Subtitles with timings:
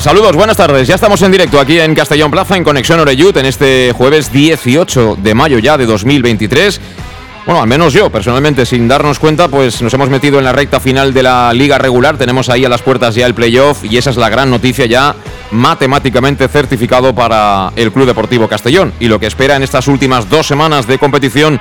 [0.00, 0.88] Saludos, buenas tardes.
[0.88, 5.18] Ya estamos en directo aquí en Castellón Plaza, en Conexión Oreyut, en este jueves 18
[5.20, 6.80] de mayo ya de 2023.
[7.44, 10.80] Bueno, al menos yo, personalmente, sin darnos cuenta, pues nos hemos metido en la recta
[10.80, 12.16] final de la liga regular.
[12.16, 15.14] Tenemos ahí a las puertas ya el playoff y esa es la gran noticia ya
[15.50, 18.94] matemáticamente certificado para el Club Deportivo Castellón.
[18.98, 21.60] Y lo que espera en estas últimas dos semanas de competición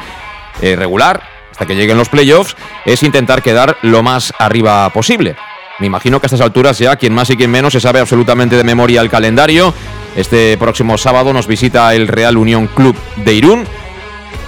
[0.62, 5.36] eh, regular, hasta que lleguen los playoffs, es intentar quedar lo más arriba posible.
[5.82, 8.56] Me imagino que a estas alturas ya quien más y quien menos se sabe absolutamente
[8.56, 9.74] de memoria el calendario.
[10.16, 13.64] Este próximo sábado nos visita el Real Unión Club de Irún.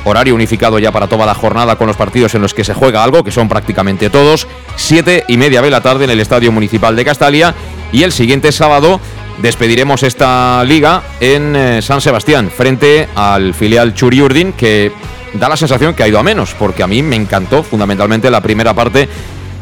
[0.06, 3.04] Horario unificado ya para toda la jornada con los partidos en los que se juega
[3.04, 4.48] algo, que son prácticamente todos.
[4.76, 7.56] Siete y media de la tarde en el Estadio Municipal de Castalia.
[7.92, 9.00] Y el siguiente sábado
[9.42, 14.92] despediremos esta liga en eh, San Sebastián, frente al filial Churiurdin, que
[15.34, 18.42] da la sensación que ha ido a menos, porque a mí me encantó fundamentalmente la
[18.42, 19.10] primera parte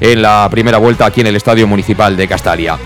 [0.02, 2.78] en la primera vuelta aquí en el Estadio Municipal de Castalia.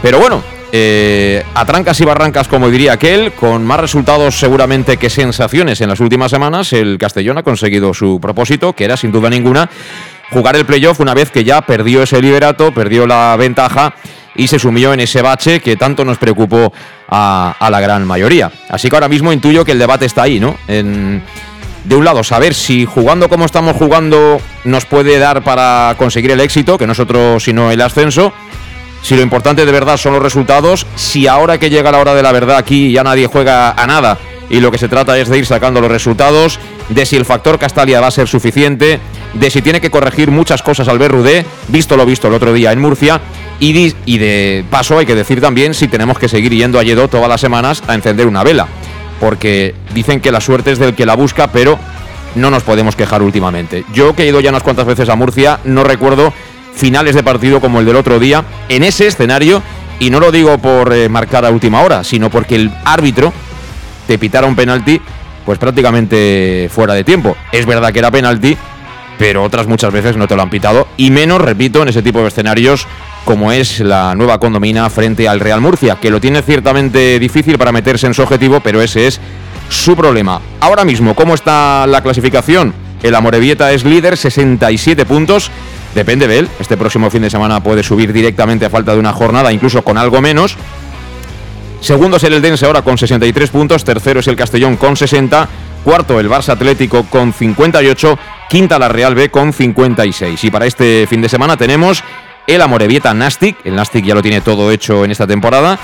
[0.00, 0.42] Pero bueno,
[0.72, 5.90] eh, a trancas y barrancas, como diría aquel, con más resultados seguramente que sensaciones en
[5.90, 9.68] las últimas semanas, el Castellón ha conseguido su propósito, que era sin duda ninguna
[10.30, 13.94] jugar el playoff una vez que ya perdió ese liberato, perdió la ventaja
[14.34, 16.72] y se sumió en ese bache que tanto nos preocupó
[17.08, 18.50] a, la gran mayoría.
[18.70, 20.56] Así que ahora mismo intuyo que el debate está ahí, ¿no?
[21.84, 26.40] De un lado, saber si jugando como estamos jugando nos puede dar para conseguir el
[26.40, 28.32] éxito, que nosotros sino el ascenso.
[29.02, 32.22] Si lo importante de verdad son los resultados, si ahora que llega la hora de
[32.22, 35.38] la verdad aquí ya nadie juega a nada y lo que se trata es de
[35.38, 39.00] ir sacando los resultados, de si el factor Castalia va a ser suficiente,
[39.32, 42.70] de si tiene que corregir muchas cosas al Rudé, visto lo visto el otro día
[42.70, 43.20] en Murcia,
[43.58, 47.28] y de paso hay que decir también si tenemos que seguir yendo a Yedo todas
[47.28, 48.68] las semanas a encender una vela
[49.22, 51.78] porque dicen que la suerte es del que la busca, pero
[52.34, 53.84] no nos podemos quejar últimamente.
[53.94, 56.32] Yo que he ido ya unas cuantas veces a Murcia, no recuerdo
[56.74, 59.62] finales de partido como el del otro día, en ese escenario,
[60.00, 63.32] y no lo digo por eh, marcar a última hora, sino porque el árbitro
[64.08, 65.00] te pitara un penalti,
[65.46, 67.36] pues prácticamente fuera de tiempo.
[67.52, 68.56] Es verdad que era penalti,
[69.20, 72.22] pero otras muchas veces no te lo han pitado, y menos, repito, en ese tipo
[72.22, 72.88] de escenarios
[73.24, 77.72] como es la nueva condomina frente al Real Murcia, que lo tiene ciertamente difícil para
[77.72, 79.20] meterse en su objetivo, pero ese es
[79.68, 80.40] su problema.
[80.60, 82.74] Ahora mismo, ¿cómo está la clasificación?
[83.02, 85.50] El Amorebieta es líder, 67 puntos.
[85.94, 86.48] Depende de él.
[86.58, 89.98] Este próximo fin de semana puede subir directamente a falta de una jornada, incluso con
[89.98, 90.56] algo menos.
[91.80, 93.84] Segundo es el Eldense ahora con 63 puntos.
[93.84, 95.48] Tercero es el Castellón con 60.
[95.84, 98.18] Cuarto el Barça Atlético con 58.
[98.48, 100.44] Quinta la Real B con 56.
[100.44, 102.04] Y para este fin de semana tenemos
[102.46, 103.56] el Amorebieta Nastic.
[103.64, 105.78] El Nastic ya lo tiene todo hecho en esta temporada.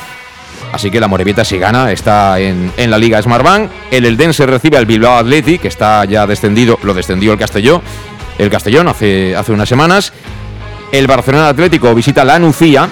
[0.73, 3.71] Así que el Amorebieta si gana está en, la Liga Smartbank.
[3.91, 7.81] El Eldense recibe al Bilbao Athletic, que está ya descendido, lo descendió el Castellón,
[8.39, 10.13] el Castellón hace, hace unas semanas.
[10.93, 12.89] El Barcelona Atlético visita la Nucía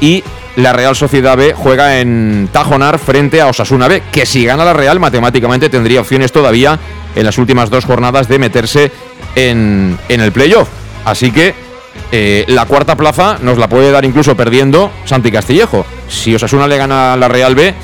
[0.00, 0.22] y
[0.56, 4.72] la Real Sociedad B juega en Tajonar frente a Osasuna B, que si gana la
[4.72, 6.78] Real matemáticamente tendría opciones todavía
[7.14, 8.92] en las últimas dos jornadas de meterse
[9.34, 10.68] en, en el playoff.
[11.04, 11.54] Así que
[12.14, 15.86] eh, la cuarta plaza nos la puede dar incluso perdiendo Santi Castillejo.
[16.08, 17.74] Si Osasuna le gana a la Real B,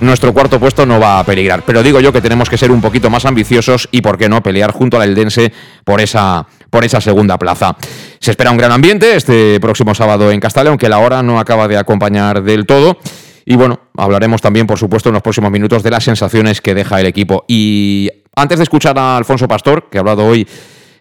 [0.00, 1.62] nuestro cuarto puesto no va a peligrar.
[1.64, 4.42] Pero digo yo que tenemos que ser un poquito más ambiciosos y, por qué no,
[4.42, 5.52] pelear junto al Eldense
[5.84, 7.76] por esa, por esa segunda plaza.
[8.18, 11.68] Se espera un gran ambiente este próximo sábado en Castalia, aunque la hora no acaba
[11.68, 12.98] de acompañar del todo.
[13.44, 17.00] Y bueno, hablaremos también, por supuesto, en los próximos minutos de las sensaciones que deja
[17.00, 17.44] el equipo.
[17.46, 20.46] Y antes de escuchar a Alfonso Pastor, que ha hablado hoy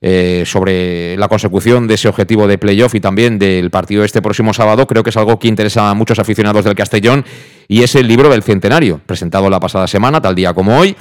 [0.02, 4.54] eh, sobre la consecución de ese objetivo de playoff y también del partido este próximo
[4.54, 7.26] sábado, creo que es algo que interesa a muchos aficionados del Castellón
[7.68, 10.96] y es el libro del centenario, presentado la pasada semana, tal día como hoy.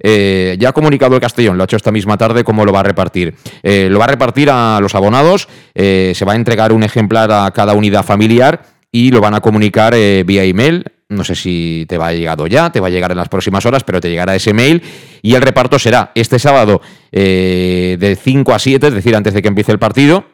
[0.00, 2.80] Eh, ya ha comunicado el Castellón, lo ha hecho esta misma tarde, cómo lo va
[2.80, 3.34] a repartir.
[3.62, 7.50] Eh, lo va a repartir a los abonados, se va a entregar un ejemplar a
[7.50, 10.84] cada unidad familiar y lo van a comunicar vía email.
[11.10, 13.64] No sé si te va a llegado ya, te va a llegar en las próximas
[13.64, 14.82] horas, pero te llegará ese mail
[15.22, 16.82] y el reparto será este sábado
[17.12, 20.26] eh, de 5 a 7, es decir, antes de que empiece el partido.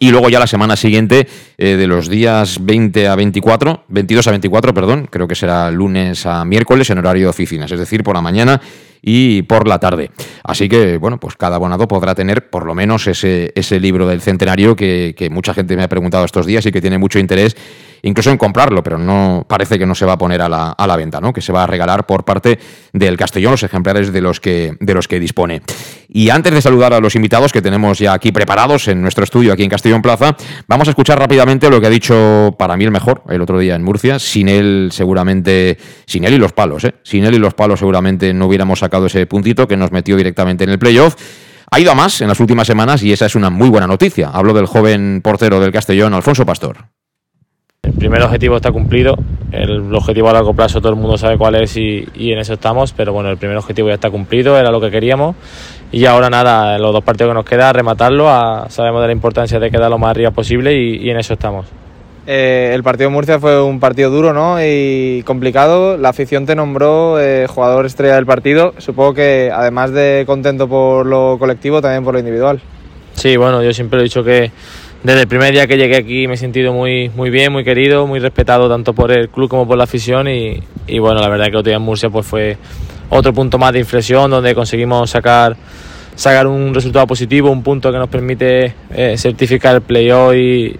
[0.00, 1.28] Y luego ya la semana siguiente,
[1.58, 6.26] eh, de los días 20 a 24, 22 a 24, perdón, creo que será lunes
[6.26, 8.60] a miércoles en horario de oficinas, es decir, por la mañana
[9.02, 10.10] y por la tarde.
[10.44, 14.20] Así que, bueno, pues cada abonado podrá tener por lo menos ese, ese libro del
[14.20, 17.56] centenario que, que mucha gente me ha preguntado estos días y que tiene mucho interés
[18.02, 20.86] incluso en comprarlo, pero no parece que no se va a poner a la, a
[20.86, 21.32] la, venta, ¿no?
[21.32, 22.58] que se va a regalar por parte
[22.92, 25.62] del Castellón los ejemplares de los, que, de los que dispone.
[26.08, 29.52] Y antes de saludar a los invitados que tenemos ya aquí preparados en nuestro estudio
[29.52, 30.36] aquí en Castellón Plaza,
[30.66, 33.74] vamos a escuchar rápidamente lo que ha dicho para mí el mejor el otro día
[33.76, 34.18] en Murcia.
[34.18, 36.94] Sin él seguramente, sin él y los palos, ¿eh?
[37.02, 40.64] sin él y los palos seguramente no hubiéramos sacado ese puntito que nos metió directamente
[40.64, 41.16] en el playoff.
[41.70, 44.30] Ha ido a más en las últimas semanas y esa es una muy buena noticia.
[44.30, 46.76] Hablo del joven portero del Castellón, Alfonso Pastor.
[47.82, 49.16] El primer objetivo está cumplido,
[49.52, 52.92] el objetivo a largo plazo todo el mundo sabe cuál es y, en eso estamos,
[52.92, 55.34] pero bueno, el primer objetivo ya está cumplido, era lo que queríamos
[55.90, 59.58] y ahora nada, los dos partidos que nos queda, rematarlo, a, sabemos de la importancia
[59.58, 61.66] de quedar lo más arriba posible y en eso estamos.
[62.32, 64.64] Eh, el partido de Murcia fue un partido duro ¿no?
[64.64, 65.96] y complicado.
[65.96, 68.72] La afición te nombró eh, jugador estrella del partido.
[68.78, 72.60] Supongo que además de contento por lo colectivo, también por lo individual.
[73.14, 74.52] Sí, bueno, yo siempre he dicho que
[75.02, 78.06] desde el primer día que llegué aquí me he sentido muy, muy bien, muy querido,
[78.06, 81.46] muy respetado tanto por el club como por la afición y, y bueno, la verdad
[81.46, 82.56] que el otro día en Murcia pues fue
[83.08, 85.56] otro punto más de inflexión donde conseguimos sacar,
[86.14, 90.78] sacar un resultado positivo, un punto que nos permite eh, certificar el playoff y,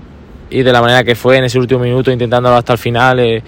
[0.50, 3.20] y, de la manera que fue en ese último minuto intentándolo hasta el final.
[3.20, 3.42] Eh,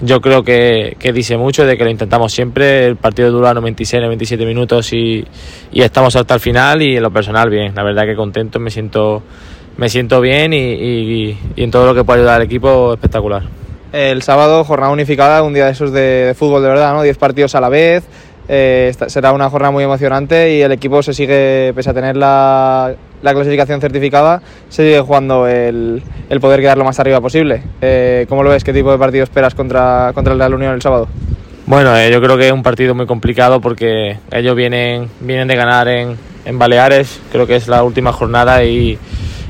[0.00, 2.86] yo creo que, que, dice mucho de que lo intentamos siempre.
[2.86, 5.24] El partido dura 96, 97 minutos y,
[5.72, 7.74] y estamos hasta el final y en lo personal bien.
[7.74, 9.22] La verdad que contento, me siento
[9.76, 13.42] me siento bien y, y, y, en todo lo que puede ayudar al equipo espectacular.
[13.92, 17.02] El sábado jornada unificada, un día de esos de, de fútbol de verdad, ¿no?
[17.02, 18.04] 10 partidos a la vez.
[18.48, 22.94] Eh, será una jornada muy emocionante y el equipo se sigue, pese a tener la,
[23.22, 27.62] la clasificación certificada, se sigue jugando el, el, poder quedar lo más arriba posible.
[27.80, 28.64] Eh, ¿Cómo lo ves?
[28.64, 31.08] ¿Qué tipo de partido esperas contra, contra el Real Unión el sábado?
[31.66, 35.56] Bueno, eh, yo creo que es un partido muy complicado porque ellos vienen, vienen de
[35.56, 38.98] ganar en, en Baleares, creo que es la última jornada y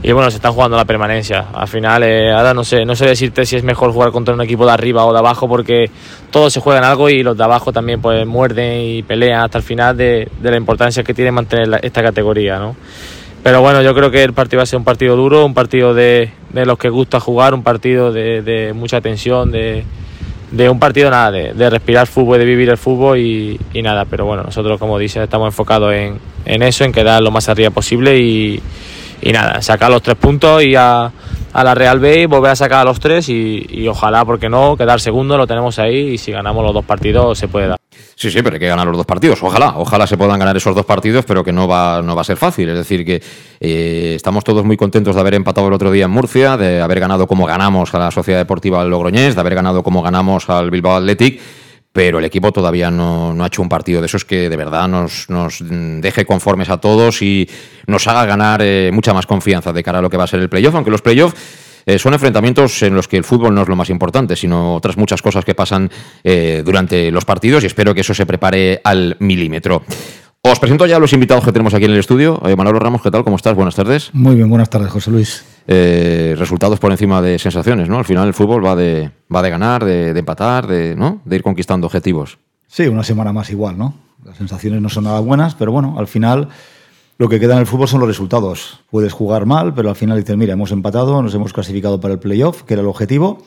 [0.03, 1.47] y bueno, se están jugando la permanencia.
[1.53, 4.41] Al final, eh, ahora no sé, no sé decirte si es mejor jugar contra un
[4.41, 5.91] equipo de arriba o de abajo, porque
[6.31, 9.65] todos se juegan algo y los de abajo también pues muerden y pelean hasta el
[9.65, 12.76] final de, de la importancia que tiene mantener la, esta categoría, ¿no?
[13.43, 15.94] Pero bueno, yo creo que el partido va a ser un partido duro, un partido
[15.94, 19.85] de, de los que gusta jugar, un partido de, de mucha tensión, de,
[20.50, 24.25] de un partido nada, de, respirar fútbol, de vivir el fútbol y, y, nada, pero
[24.25, 28.19] bueno, nosotros como dices estamos enfocados en, en eso, en quedar lo más arriba posible
[28.19, 28.61] y
[29.20, 31.11] y nada, sacar los tres puntos y a,
[31.53, 34.76] a la Real B volver a sacar a los tres y, y, ojalá, porque no,
[34.76, 37.79] quedar segundo, lo tenemos ahí y si ganamos los dos partidos se puede dar.
[38.15, 39.41] Sí, sí, pero hay que ganar los dos partidos.
[39.43, 42.25] Ojalá, ojalá se puedan ganar esos dos partidos, pero que no va, no va a
[42.25, 42.69] ser fácil.
[42.69, 43.23] Es decir, que
[43.61, 46.99] eh, estamos todos muy contentos de haber empatado el otro día en Murcia, de haber
[46.99, 50.97] ganado como ganamos a la Sociedad Deportiva Logroñés, de haber ganado como ganamos al Bilbao
[50.97, 51.41] Athletic
[51.99, 54.87] pero el equipo todavía no, no, ha hecho un partido de esos que de verdad
[54.87, 57.50] nos, nos deje conformes a todos y
[57.89, 60.39] nos haga ganar eh, mucha más confianza de cara a lo que va a ser
[60.39, 61.34] el playoff, aunque los playoffs
[61.87, 64.96] eh, son enfrentamientos en los que el fútbol no es lo más importante, sino otras
[64.96, 65.91] muchas cosas que pasan
[66.22, 69.82] eh, durante los partidos y espero que eso se prepare al milímetro.
[70.43, 72.41] Os presento ya a los invitados que tenemos aquí en el estudio.
[72.56, 73.25] Manolo Ramos, ¿qué tal?
[73.25, 73.56] ¿Cómo estás?
[73.56, 74.11] Buenas tardes.
[74.13, 75.44] Muy bien, buenas tardes, José Luis.
[75.70, 77.98] Eh, resultados por encima de sensaciones, ¿no?
[77.98, 81.20] Al final el fútbol va de, va de ganar, de, de, empatar, de, ¿no?
[81.27, 82.39] de ir conquistando objetivos.
[82.67, 83.93] Sí, una semana más igual, ¿no?
[84.25, 86.48] Las sensaciones no son nada buenas, pero bueno, al final
[87.19, 88.81] lo que queda en el fútbol son los resultados.
[88.91, 92.19] Puedes jugar mal, pero al final dices, mira, hemos empatado, nos hemos clasificado para el
[92.19, 93.44] playoff, que era el objetivo,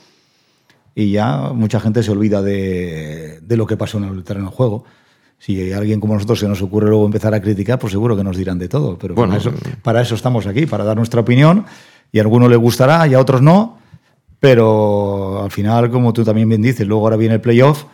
[0.94, 4.56] y ya mucha gente se olvida de, de lo que pasó en el terreno de
[4.56, 4.84] juego
[5.42, 8.38] si alguien como nosotros se nos ocurre luego empezar a criticar, pues seguro que nos
[8.38, 8.96] dirán de todo.
[9.00, 11.66] Pero bueno, para eso, para eso estamos aquí, para dar nuestra opinión.
[12.12, 13.80] Y a algunos le gustará y a otros no.
[14.40, 17.86] Pero al final, como tú también bien dices, luego ahora viene el playoff.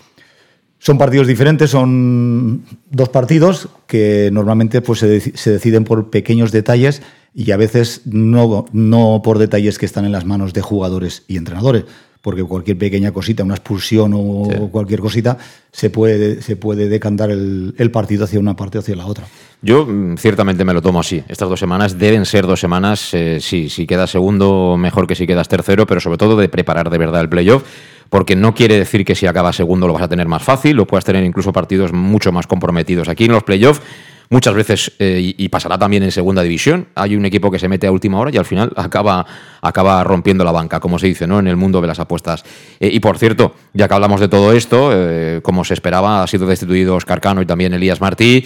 [0.77, 7.01] Son partidos diferentes, son dos partidos que normalmente pues, se, se deciden por pequeños detalles
[7.34, 11.38] y a veces no, no por detalles que están en las manos de jugadores y
[11.38, 11.86] entrenadores
[12.21, 14.57] porque cualquier pequeña cosita, una expulsión o sí.
[14.71, 15.38] cualquier cosita,
[15.71, 19.25] se puede, se puede decantar el, el, partido hacia una parte o hacia la otra.
[19.62, 21.24] Yo mm, ciertamente me lo tomo así.
[21.27, 25.25] Estas dos semanas deben ser dos semanas, eh, sí, si quedas segundo, mejor que si
[25.27, 27.63] quedas tercero, pero sobre todo de preparar de verdad el playoff
[28.09, 30.86] porque no quiere decir que si acabas segundo lo vas a tener más fácil, o
[30.86, 33.09] puedas tener incluso partidos mucho más comprometidos.
[33.09, 33.81] Aquí en los playoffs
[34.29, 37.88] muchas veces, eh, y, pasará también en segunda división, hay un equipo que se mete
[37.88, 39.25] a última hora y al final acaba,
[39.62, 41.39] acaba rompiendo la banca, como se dice, ¿no?
[41.39, 42.43] En el mundo de las apuestas.
[42.79, 46.27] Eh, y por cierto, ya que hablamos de todo esto, eh, como se esperaba, ha
[46.27, 48.46] sido destituido Oscar Cano y también Elías Martí.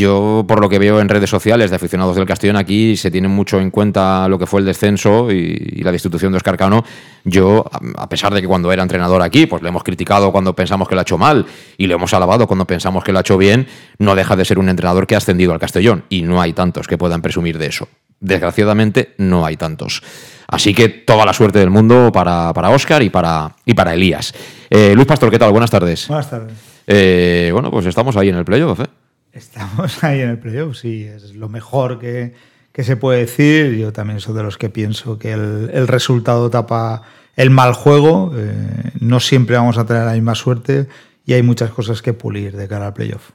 [0.00, 3.28] Yo, por lo que veo en redes sociales de aficionados del Castellón, aquí se tiene
[3.28, 6.82] mucho en cuenta lo que fue el descenso y, la destitución de Oscar Cano.
[7.24, 7.66] Yo,
[7.98, 10.94] a pesar de que cuando era entrenador aquí, pues le hemos criticado cuando pensamos que
[10.94, 11.44] lo ha hecho mal
[11.76, 13.66] y le hemos alabado cuando pensamos que lo ha hecho bien,
[13.98, 16.88] no deja de ser un entrenador que ha ascendido al Castellón y no hay tantos
[16.88, 17.86] que puedan presumir de eso.
[18.20, 20.02] Desgraciadamente, no hay tantos.
[20.48, 24.32] Así que toda la suerte del mundo para, para Oscar y para, y para Elías.
[24.70, 25.50] Eh, Luis Pastor, ¿qué tal?
[25.52, 26.08] Buenas tardes.
[26.08, 26.54] Buenas tardes.
[26.86, 28.99] Eh, bueno, pues estamos ahí en el playoff, ¿eh?
[29.32, 32.34] Estamos ahí en el playoff, sí, es lo mejor que,
[32.74, 33.76] se puede decir.
[33.76, 37.02] Yo también soy de los que pienso que el, resultado tapa
[37.36, 38.32] el mal juego.
[38.34, 40.86] Eh, no siempre vamos a tener la misma suerte
[41.26, 43.30] y hay muchas cosas que pulir de cara al playoff.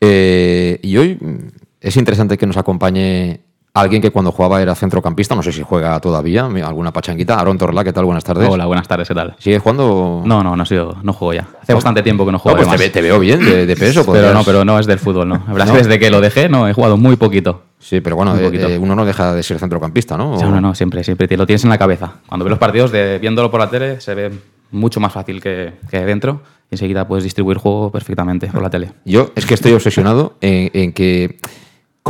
[0.00, 1.18] Eh, y hoy
[1.80, 3.40] es interesante que nos acompañe
[3.74, 7.38] alguien que cuando jugaba era centrocampista, no sé si juega todavía, alguna pachanguita.
[7.38, 8.04] Aaron Torla, ¿qué tal?
[8.04, 8.48] Buenas tardes.
[8.48, 9.34] Hola, buenas tardes, ¿qué tal?
[9.38, 10.22] ¿Sigues jugando?
[10.24, 11.48] No, no, no, sido, no juego ya.
[11.62, 12.58] Hace bastante tiempo que no juego.
[12.58, 14.04] No, pues te, veo bien de, peso.
[14.12, 15.42] pero no, pero no es del fútbol, ¿no?
[15.46, 17.62] La verdad desde que lo dejé, no, he jugado muy poquito.
[17.78, 20.36] Sí, pero bueno, eh, eh, uno no deja de ser centrocampista, ¿no?
[20.36, 22.14] No, no, siempre, siempre te lo tienes en la cabeza.
[22.26, 24.30] Cuando ves los partidos, de, viéndolo por la tele, se ve
[24.70, 28.92] mucho más fácil que, que dentro y enseguida puedes distribuir juego perfectamente por la tele.
[29.04, 31.38] Yo es que estoy obsesionado en que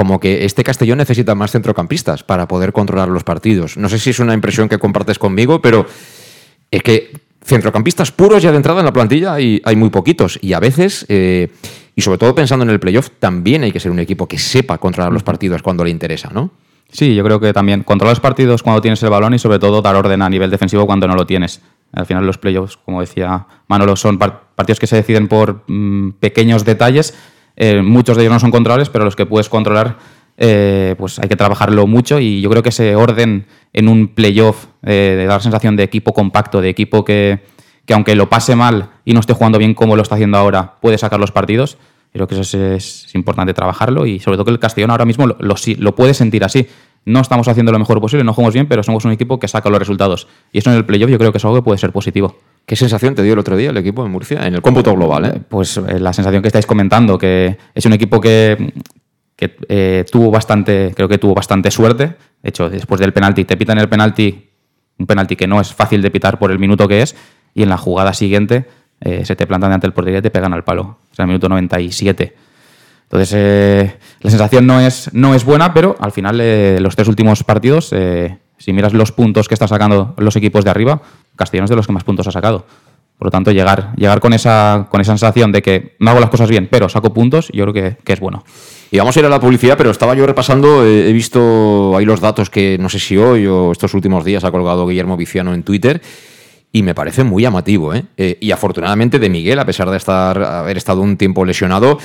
[0.01, 3.77] como que este Castellón necesita más centrocampistas para poder controlar los partidos.
[3.77, 5.85] No sé si es una impresión que compartes conmigo, pero
[6.71, 7.13] es que
[7.45, 10.39] centrocampistas puros ya de entrada en la plantilla hay, hay muy poquitos.
[10.41, 11.51] Y a veces, eh,
[11.95, 14.79] y sobre todo pensando en el playoff, también hay que ser un equipo que sepa
[14.79, 16.51] controlar los partidos cuando le interesa, ¿no?
[16.91, 19.83] Sí, yo creo que también controlar los partidos cuando tienes el balón y sobre todo
[19.83, 21.61] dar orden a nivel defensivo cuando no lo tienes.
[21.93, 26.65] Al final los playoffs, como decía Manolo, son partidos que se deciden por mm, pequeños
[26.65, 27.13] detalles
[27.63, 29.99] eh, muchos de ellos no son controlables, pero los que puedes controlar,
[30.39, 34.65] eh, pues hay que trabajarlo mucho y yo creo que ese orden en un playoff
[34.83, 37.41] eh, de dar sensación de equipo compacto, de equipo que,
[37.93, 40.97] aunque lo pase mal y no esté jugando bien como lo está haciendo ahora, puede
[40.97, 41.77] sacar los partidos.
[42.15, 45.37] Creo que eso es, importante trabajarlo y sobre todo que el Castellón ahora mismo lo,
[45.39, 46.67] lo, puede sentir así
[47.05, 49.71] no estamos haciendo lo mejor posible, no jugamos bien, pero somos un equipo que saca
[49.71, 50.29] los resultados.
[50.53, 52.37] Y eso en el playoff yo creo que es algo que puede ser positivo.
[52.71, 55.25] ¿Qué sensación te dio el otro día el equipo en Murcia en el cómputo global?
[55.25, 55.41] ¿eh?
[55.49, 58.73] Pues eh, la sensación que estáis comentando, que es un equipo que,
[59.69, 62.15] eh, tuvo bastante, creo que tuvo bastante suerte.
[62.41, 64.51] De hecho, después del penalti, te pitan el penalti,
[64.99, 67.17] un penalti que no es fácil de pitar por el minuto que es,
[67.55, 68.67] y en la jugada siguiente
[69.01, 70.99] se te plantan ante el portería y te pegan al palo.
[71.11, 72.37] O sea, el minuto 97.
[73.03, 76.39] Entonces, la sensación no es, no es buena, pero al final,
[76.81, 77.93] los tres últimos partidos,
[78.61, 81.01] si miras los puntos que están sacando los equipos de arriba,
[81.41, 82.67] Castellón es de los que más puntos ha sacado.
[83.19, 86.31] Por lo tanto, llegar, llegar con, esa, con esa sensación de que no hago las
[86.31, 88.45] cosas bien, pero saco puntos, yo creo que, es bueno.
[88.91, 92.05] Y vamos a ir a la publicidad, pero estaba yo repasando, eh, he visto ahí
[92.05, 95.55] los datos que no sé si hoy o estos últimos días ha colgado Guillermo Viciano
[95.55, 96.01] en Twitter
[96.73, 97.95] y me parece muy llamativo.
[97.95, 98.05] ¿eh?
[98.17, 101.99] Eh, y afortunadamente de Miguel, a pesar de estar, haber estado un tiempo lesionado,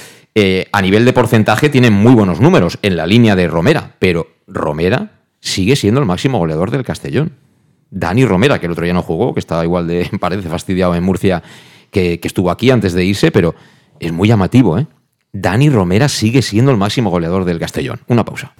[0.71, 5.11] a nivel de porcentaje tiene muy buenos números en la línea de Romera, pero Romera
[5.39, 7.44] sigue siendo el máximo goleador del Castellón.
[7.89, 11.03] Dani Romera, que el otro día no jugó, que estaba igual de, parece fastidiado en
[11.03, 11.43] Murcia,
[11.91, 13.55] que, estuvo aquí antes de irse, pero
[13.99, 14.87] es muy llamativo, ¿eh?
[15.31, 17.99] Dani Romera sigue siendo el máximo goleador del Castellón.
[18.07, 18.53] Una pausa.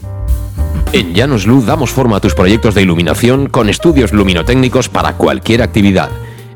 [0.92, 5.62] En Llanos Luz damos forma a tus proyectos de iluminación con estudios luminotécnicos para cualquier
[5.62, 6.10] actividad.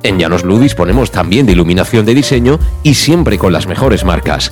[0.04, 4.52] En Llanos Luz disponemos también de iluminación de diseño y siempre con las mejores marcas.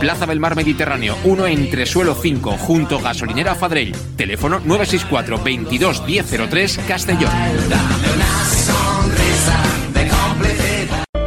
[0.00, 3.94] Plaza del Mar Mediterráneo, 1 entre suelo 5 junto gasolinera Fadrell.
[4.16, 7.30] Teléfono 964 22 1003 Castellón.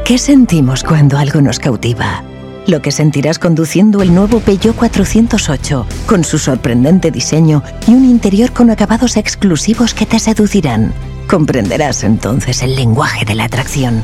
[0.03, 2.23] ¿Qué sentimos cuando algo nos cautiva?
[2.65, 8.51] Lo que sentirás conduciendo el nuevo Peugeot 408, con su sorprendente diseño y un interior
[8.53, 10.93] con acabados exclusivos que te seducirán.
[11.29, 14.03] Comprenderás entonces el lenguaje de la atracción.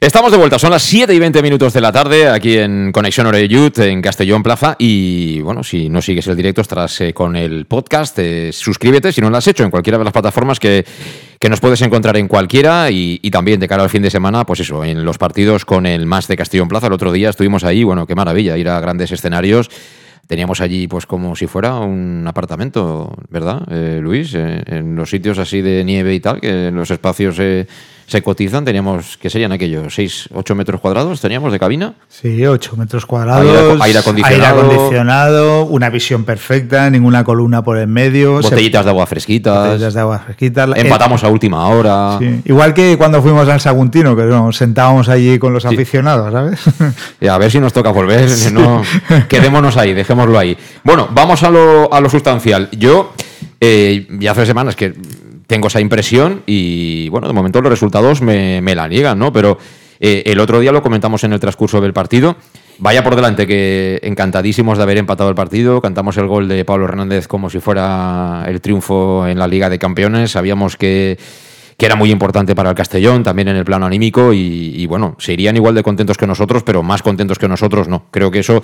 [0.00, 3.26] Estamos de vuelta, son las 7 y 20 minutos de la tarde aquí en Conexión
[3.26, 7.66] Oreyut en Castellón Plaza y bueno, si no sigues el directo estarás eh, con el
[7.66, 10.86] podcast, eh, suscríbete si no lo has hecho en cualquiera de las plataformas que,
[11.40, 14.60] que nos puedes encontrar en cualquiera y, también de cara al fin de semana, pues
[14.60, 16.88] eso, en los partidos con el más de Castellón Plaza.
[16.88, 19.70] El otro día estuvimos ahí, bueno, qué maravilla, ir a grandes escenarios.
[20.26, 24.34] Teníamos allí pues como si fuera un apartamento, ¿verdad, eh, Luis?
[24.34, 27.66] Eh, en los sitios así de nieve y tal, que los espacios eh,
[28.10, 29.96] se cotizan, teníamos, ¿qué serían aquellos?
[29.96, 31.94] ¿6, 8 metros cuadrados teníamos de cabina?
[32.08, 33.46] Sí, 8 metros cuadrados.
[33.46, 34.44] Aire- aire acondicionado.
[34.44, 38.42] aire acondicionado, una visión perfecta, ninguna columna por en medio.
[38.42, 39.54] se- Botellitas de agua fresquitas.
[39.64, 40.70] botellitas de agua fresquitas.
[40.74, 42.16] Empatamos a última hora.
[42.18, 42.42] Sí.
[42.46, 46.60] Igual que cuando fuimos al Saguntino, que nos sentábamos allí con los aficionados, ¿sabes?
[47.20, 48.82] Y a ver si nos toca volver, si no,
[49.28, 50.56] quedémonos ahí, dejémoslo ahí.
[50.82, 52.68] Bueno, vamos a lo, a lo sustancial.
[52.72, 53.12] Yo
[53.60, 54.94] eh, ya hace semanas que
[55.50, 59.32] tengo esa impresión y bueno, de momento los resultados me, me la niegan, ¿no?
[59.32, 59.58] Pero
[59.98, 62.36] eh, el otro día lo comentamos en el transcurso del partido.
[62.78, 65.80] Vaya por delante que encantadísimos de haber empatado el partido.
[65.80, 69.80] Cantamos el gol de Pablo Hernández como si fuera el triunfo en la Liga de
[69.80, 70.30] Campeones.
[70.30, 71.18] Sabíamos que
[71.76, 75.16] que era muy importante para el Castellón, también en el plano anímico, y, y bueno,
[75.18, 78.02] se irían igual de contentos que nosotros, pero más contentos que nosotros no.
[78.10, 78.62] Creo que eso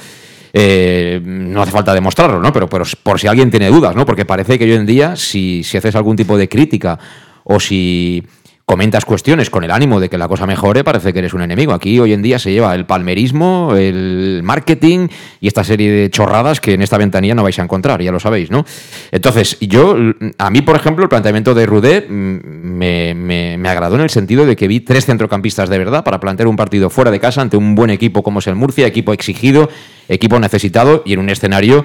[0.58, 2.50] eh, no hace falta demostrarlo, ¿no?
[2.50, 4.06] Pero, pero por si alguien tiene dudas, ¿no?
[4.06, 6.98] Porque parece que hoy en día, si, si haces algún tipo de crítica
[7.44, 8.24] o si
[8.66, 11.72] comentas cuestiones con el ánimo de que la cosa mejore, parece que eres un enemigo.
[11.72, 15.06] Aquí hoy en día se lleva el palmerismo, el marketing
[15.40, 18.18] y esta serie de chorradas que en esta ventanilla no vais a encontrar, ya lo
[18.18, 18.64] sabéis, ¿no?
[19.12, 19.96] Entonces, yo,
[20.38, 24.10] a mí, por ejemplo, el planteamiento de Rudé mm, me, me- me agradó en el
[24.10, 27.42] sentido de que vi tres centrocampistas de verdad para plantear un partido fuera de casa
[27.42, 29.70] ante un buen equipo como es el Murcia, equipo exigido,
[30.08, 31.84] equipo necesitado y en un escenario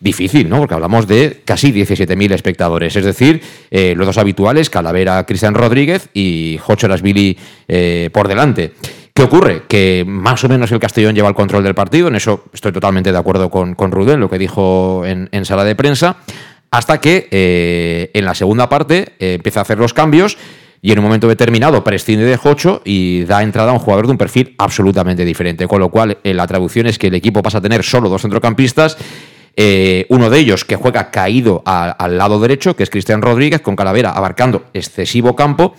[0.00, 0.58] difícil, ¿no?
[0.58, 6.08] Porque hablamos de casi 17.000 espectadores, es decir, eh, los dos habituales, Calavera, Cristian Rodríguez
[6.14, 7.36] y Jocho Billy
[7.68, 8.72] eh, por delante.
[9.14, 9.62] ¿Qué ocurre?
[9.66, 13.12] Que más o menos el Castellón lleva el control del partido, en eso estoy totalmente
[13.12, 16.18] de acuerdo con, con Rudén, lo que dijo en, sala de prensa,
[16.70, 20.36] hasta que eh, en la segunda parte empieza a hacer los cambios
[20.86, 24.12] y en un momento determinado prescinde de Jocho y da entrada a un jugador de
[24.12, 25.66] un perfil absolutamente diferente.
[25.66, 28.22] Con lo cual, eh, la traducción es que el equipo pasa a tener solo dos
[28.22, 28.96] centrocampistas.
[29.56, 33.74] Eh, uno de ellos que juega caído al lado derecho, que es Cristian Rodríguez, con
[33.76, 35.74] Calavera abarcando excesivo campo.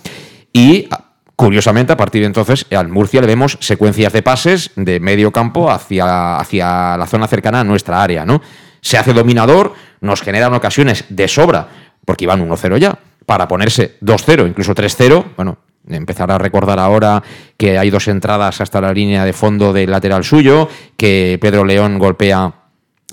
[0.52, 1.04] Y a-
[1.36, 5.70] curiosamente, a partir de entonces, al Murcia le vemos secuencias de pases de medio campo
[5.70, 8.26] hacia, hacia la zona cercana a nuestra área.
[8.26, 8.42] ¿no?
[8.82, 11.68] Se hace dominador, nos generan ocasiones de sobra,
[12.06, 15.24] porque iban 1-0 ya para ponerse 2-0, incluso 3-0.
[15.36, 17.22] Bueno, empezar a recordar ahora
[17.58, 22.00] que hay dos entradas hasta la línea de fondo del lateral suyo, que Pedro León
[22.00, 22.52] golpea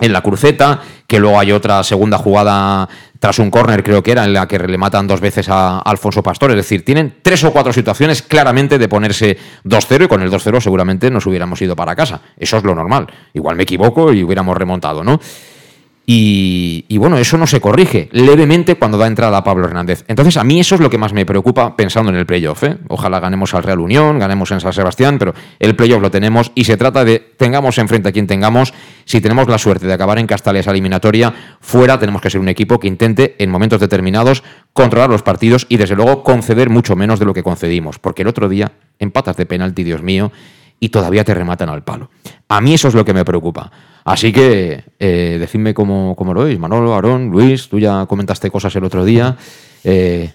[0.01, 2.89] en la cruceta, que luego hay otra segunda jugada
[3.21, 6.23] tras un córner, creo que era, en la que le matan dos veces a Alfonso
[6.23, 6.51] Pastor.
[6.51, 10.61] Es decir, tienen tres o cuatro situaciones claramente de ponerse 2-0 y con el 2-0
[10.61, 12.21] seguramente nos hubiéramos ido para casa.
[12.37, 13.07] Eso es lo normal.
[13.33, 15.21] Igual me equivoco y hubiéramos remontado, ¿no?
[16.07, 20.05] Y, bueno, eso no se corrige levemente cuando da entrada a Pablo Hernández.
[20.07, 22.63] Entonces, a mí eso es lo que más me preocupa pensando en el playoff.
[22.65, 22.77] ¿eh?
[22.89, 26.65] Ojalá ganemos al Real Unión, ganemos en San Sebastián, pero el playoff lo tenemos y
[26.65, 28.75] se trata de tengamos enfrente a quien tengamos.
[29.07, 32.49] Si tenemos la suerte de acabar en Castalla esa eliminatoria, fuera tenemos que ser un
[32.49, 34.43] equipo que intente en momentos determinados
[34.75, 37.99] controlar los partidos y desde luego conceder mucho menos de lo que concedimos.
[37.99, 40.33] Porque el otro día, empatas de penalti, Dios mío,
[40.81, 42.11] y todavía te rematan al palo.
[42.49, 43.71] A mí eso es lo que me preocupa.
[44.05, 46.59] Así que eh, decidme cómo, cómo lo veis.
[46.59, 49.37] Manolo, Aarón, Luis, tú ya comentaste cosas el otro día.
[49.83, 50.33] Eh,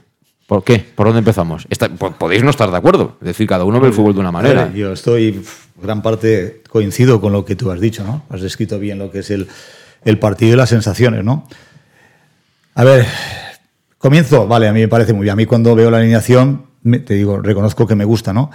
[0.47, 0.79] ¿Por qué?
[0.79, 1.67] ¿Por dónde empezamos?
[1.99, 3.17] Po- podéis no estar de acuerdo.
[3.21, 4.65] Es decir, cada uno ve el fútbol de una manera.
[4.65, 5.43] Ver, yo estoy,
[5.79, 8.23] gran parte coincido con lo que tú has dicho, ¿no?
[8.31, 9.47] Has descrito bien lo que es el,
[10.03, 11.47] el partido y las sensaciones, ¿no?
[12.73, 13.05] A ver,
[13.99, 15.33] comienzo, vale, a mí me parece muy bien.
[15.33, 18.49] A mí cuando veo la alineación, me- te digo, reconozco que me gusta, ¿no?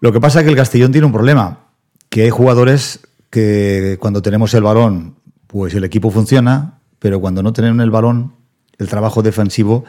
[0.00, 1.60] Lo que pasa es que el Castellón tiene un problema,
[2.08, 5.16] que hay jugadores que cuando tenemos el balón
[5.48, 8.34] pues el equipo funciona, pero cuando no tienen el balón,
[8.78, 9.84] el trabajo defensivo,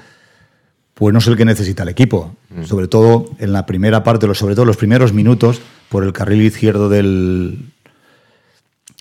[0.94, 2.36] pues no es el que necesita el equipo.
[2.50, 2.64] Mm.
[2.64, 6.88] Sobre todo en la primera parte, sobre todo los primeros minutos, por el carril izquierdo
[6.88, 7.72] del,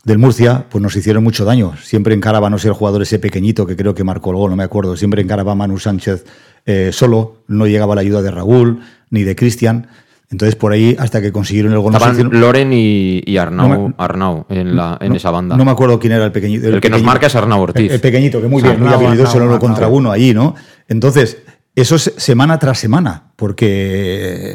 [0.05, 1.75] del Murcia, pues nos hicieron mucho daño.
[1.83, 4.57] Siempre encaraba, no sé, el jugador ese pequeñito que creo que marcó el gol, no
[4.57, 4.97] me acuerdo.
[4.97, 6.25] Siempre encaraba a Manu Sánchez
[6.66, 9.88] eh, solo, no llegaba la ayuda de Raúl ni de Cristian.
[10.31, 13.88] Entonces por ahí, hasta que consiguieron el gol, Estaban hicieron- Loren y, y Arnau, No
[13.88, 15.57] me- Arnau en, la, en no- esa banda.
[15.57, 16.69] No me acuerdo quién era el pequeñito.
[16.69, 17.87] El que nos marca es Arnau Ortiz.
[17.87, 20.55] El, el pequeñito, que muy bien, muy habilidoso Arnau, uno contra uno allí, ¿no?
[20.87, 21.38] Entonces,
[21.75, 23.67] eso es semana tras semana, porque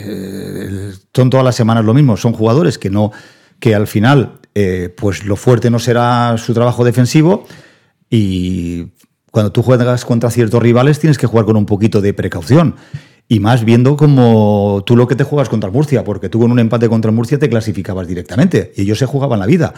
[0.06, 2.18] eh, son todas las semanas lo mismo.
[2.18, 3.12] Son jugadores que no,
[3.60, 7.46] que al final, eh, pues lo fuerte no será su trabajo defensivo
[8.10, 8.90] y
[9.32, 12.76] cuando tú juegas contra ciertos rivales tienes que jugar con un poquito de precaución.
[13.28, 16.60] Y más viendo como tú lo que te juegas contra Murcia, porque tú con un
[16.60, 19.74] empate contra Murcia te clasificabas directamente y ellos se jugaban la vida.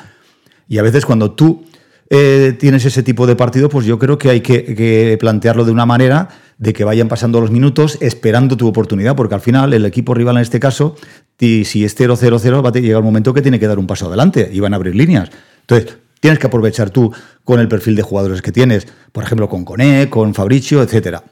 [0.67, 1.63] Y a veces cuando tú
[2.09, 5.85] eh, tienes ese tipo de partido, pues yo creo que hay que, plantearlo de una
[5.85, 10.13] manera de que vayan pasando los minutos esperando tu oportunidad, porque al final el equipo
[10.13, 10.95] rival en este caso,
[11.39, 14.49] si es 0-0-0, va a llegar un momento que tiene que dar un paso adelante
[14.51, 15.29] y van a abrir líneas.
[15.61, 17.11] Entonces, tienes que aprovechar tú
[17.43, 21.23] con el perfil de jugadores que tienes, por ejemplo, con Coné, con Fabricio, etcétera.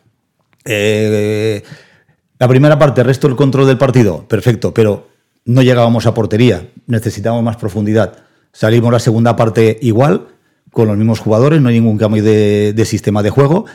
[0.66, 1.64] Eh,
[2.40, 5.08] la primera parte, resto del control del partido, perfecto, pero
[5.46, 8.18] no llegábamos a portería, necesitábamos más profundidad.
[8.52, 10.28] Salimos la segunda parte igual,
[10.72, 13.66] con los mismos jugadores, no hay ningún cambio de, de sistema de juego.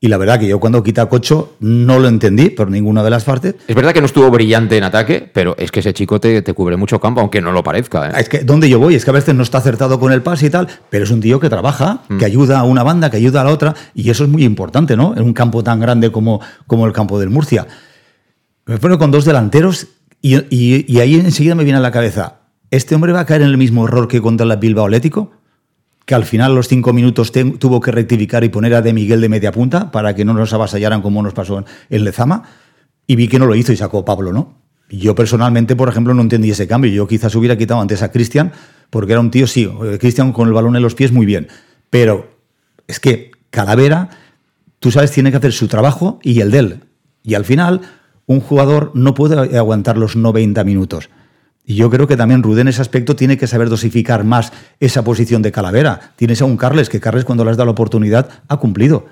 [0.00, 3.08] Y la verdad que yo cuando quita a Cocho no lo entendí por ninguna de
[3.08, 3.54] las partes.
[3.66, 6.52] Es verdad que no estuvo brillante en ataque, pero es que ese chico te, te
[6.52, 8.10] cubre mucho campo, aunque no lo parezca.
[8.10, 8.12] ¿eh?
[8.18, 10.46] Es que donde yo voy, es que a veces no está acertado con el pase
[10.46, 13.40] y tal, pero es un tío que trabaja, que ayuda a una banda, que ayuda
[13.40, 15.16] a la otra, y eso es muy importante, ¿no?
[15.16, 17.66] En un campo tan grande como, como el campo del Murcia.
[18.66, 19.88] Me pone con dos delanteros
[20.22, 23.58] y, ahí enseguida me viene a la cabeza, ¿este hombre va a caer en el
[23.58, 25.32] mismo error que contra el Bilbao Atlético?
[26.06, 29.28] Que al final los cinco minutos tuvo que rectificar y poner a De Miguel de
[29.28, 32.42] media punta para que no nos avasallaran como nos pasó en, Lezama.
[33.06, 34.54] Y vi que no lo hizo y sacó Pablo, ¿no?
[34.88, 36.90] Yo personalmente, por ejemplo, no entendí ese cambio.
[36.90, 38.52] Yo quizás hubiera quitado antes a Cristian,
[38.88, 41.48] porque era un tío, sí, eh, Cristian con el balón en los pies muy bien.
[41.90, 42.38] Pero
[42.86, 44.08] es que Calavera,
[44.78, 46.80] tú sabes, tiene que hacer su trabajo y el de él.
[47.22, 47.82] Y al final,
[48.26, 51.10] un jugador no puede aguantar los 90 minutos.
[51.66, 55.02] Y yo creo que también Rudé en ese aspecto tiene que saber dosificar más esa
[55.02, 56.12] posición de Calavera.
[56.16, 59.06] Tienes a un Carles, que Carles cuando le has dado la oportunidad ha cumplido.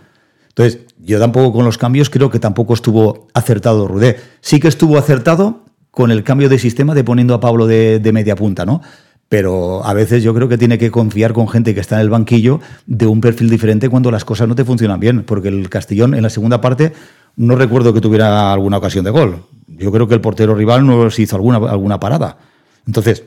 [0.49, 4.19] Entonces, yo tampoco con los cambios creo que tampoco estuvo acertado Rudé.
[4.43, 8.13] Sí que estuvo acertado con el cambio de sistema de poniendo a Pablo de, de
[8.13, 8.83] media punta, ¿no?
[9.31, 12.11] Pero a veces yo creo que tiene que confiar con gente que está en el
[12.11, 15.23] banquillo de un perfil diferente cuando las cosas no te funcionan bien.
[15.23, 16.93] Porque el Castellón en la segunda parte
[17.37, 19.45] no recuerdo que tuviera alguna ocasión de gol.
[19.67, 22.39] Yo creo que el portero rival no se hizo alguna, alguna parada.
[22.87, 23.25] Entonces,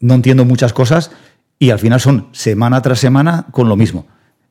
[0.00, 1.10] no entiendo muchas cosas
[1.58, 4.06] y al final son semana tras semana con lo mismo.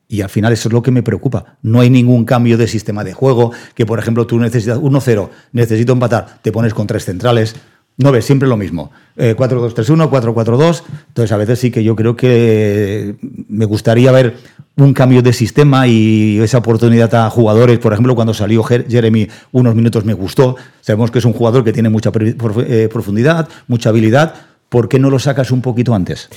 [0.07, 1.57] Y al final eso es lo que me preocupa.
[1.61, 5.93] No hay ningún cambio de sistema de juego, que por ejemplo tú necesitas 1-0, necesito
[5.93, 7.55] empatar, te pones con tres centrales.
[7.97, 8.91] No ves, siempre lo mismo.
[9.15, 10.83] Eh, 4-2-3-1, 4-4-2.
[11.09, 13.15] Entonces a veces sí que yo creo que
[13.47, 14.35] me gustaría ver
[14.77, 17.77] un cambio de sistema y esa oportunidad a jugadores.
[17.77, 20.55] Por ejemplo, cuando salió Jer- Jeremy unos minutos me gustó.
[20.81, 24.33] Sabemos que es un jugador que tiene mucha eh, profundidad, mucha habilidad.
[24.69, 26.29] ¿Por qué no lo sacas un poquito antes?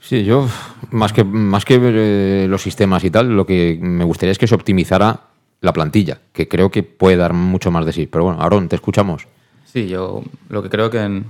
[0.00, 0.48] Sí, yo,
[0.90, 4.46] más que, más que eh, los sistemas y tal, lo que me gustaría es que
[4.46, 5.20] se optimizara
[5.60, 8.08] la plantilla, que creo que puede dar mucho más de sí.
[8.10, 9.26] Pero bueno, Aaron, te escuchamos.
[9.72, 11.22] Sí, yo lo que creo que.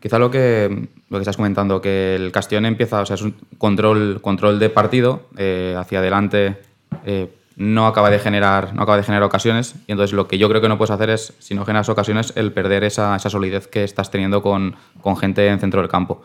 [0.00, 3.34] quizá lo que, lo que estás comentando, que el Castellón empieza, o sea, es un
[3.58, 6.56] control, control de partido, eh, hacia adelante
[7.04, 9.74] eh, no acaba de generar no acaba de generar ocasiones.
[9.86, 12.32] Y entonces lo que yo creo que no puedes hacer es si no generas ocasiones
[12.36, 16.22] el perder esa, esa solidez que estás teniendo con, con gente en centro del campo.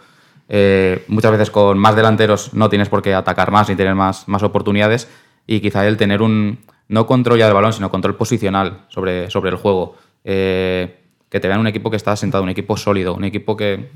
[0.47, 4.29] Eh, muchas veces con más delanteros no tienes por qué atacar más ni tener más,
[4.29, 5.10] más oportunidades.
[5.45, 9.49] Y quizá el tener un no control ya del balón sino control posicional sobre, sobre
[9.49, 9.97] el juego.
[10.23, 11.03] Eh,
[11.34, 13.89] que te vean un equipo que está sentado un equipo sólido un equipo que,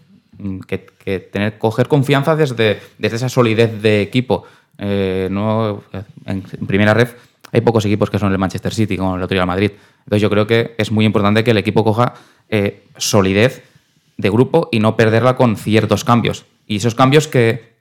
[0.67, 4.43] que, que tener, coger confianza desde, desde esa solidez de equipo.
[4.80, 5.30] Eh,
[6.26, 7.10] en, primera red
[7.52, 9.71] hay pocos equipos que son el Manchester City, como el otro día Madrid.
[10.00, 12.15] Entonces yo creo que es muy importante que el equipo coja
[12.50, 13.63] eh, solidez
[14.17, 16.45] de grupo y no perderla con ciertos cambios.
[16.65, 17.73] Y esos cambios que,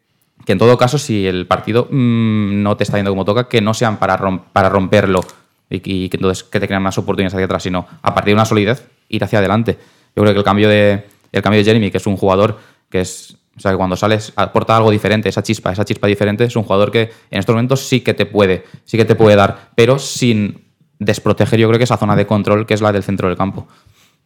[0.44, 3.62] que en todo caso, si el partido mm, no te está yendo como toca, que
[3.62, 5.24] no sean para, rom- para romperlo
[5.70, 8.44] y, que- entonces que te crean más oportunidades hacia atrás, sino a partir de una
[8.44, 9.78] solidez ir hacia adelante.
[10.14, 13.00] Yo creo que el cambio de, el cambio de Jeremy, que es un jugador que
[13.00, 13.36] es.
[13.56, 16.62] O sea, que cuando sales aporta algo diferente, esa chispa, esa chispa diferente, es un
[16.64, 19.98] jugador que en estos momentos sí que te puede, sí que te puede dar, pero
[19.98, 20.62] sin
[20.98, 23.66] desproteger, yo creo que esa zona de control que es la del centro del campo.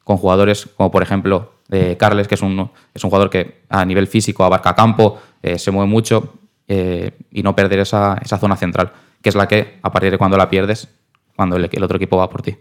[0.03, 3.85] Con jugadores como, por ejemplo, eh, Carles, que es un, es un jugador que a
[3.85, 6.35] nivel físico abarca campo, eh, se mueve mucho,
[6.67, 8.91] eh, y no perder esa, esa zona central,
[9.23, 10.89] que es la que, a partir de cuando la pierdes,
[11.41, 12.55] cuando el, otro equipo va por ti.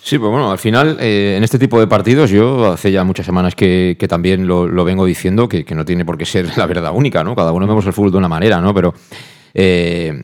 [0.00, 3.26] Sí, pues bueno, al final, eh, en este tipo de partidos, yo hace ya muchas
[3.26, 7.24] semanas que, también lo, vengo diciendo, que, no tiene por qué ser la verdad única,
[7.24, 7.34] ¿no?
[7.34, 8.72] Cada uno vemos el fútbol de una manera, ¿no?
[8.72, 8.94] Pero
[9.54, 10.22] eh,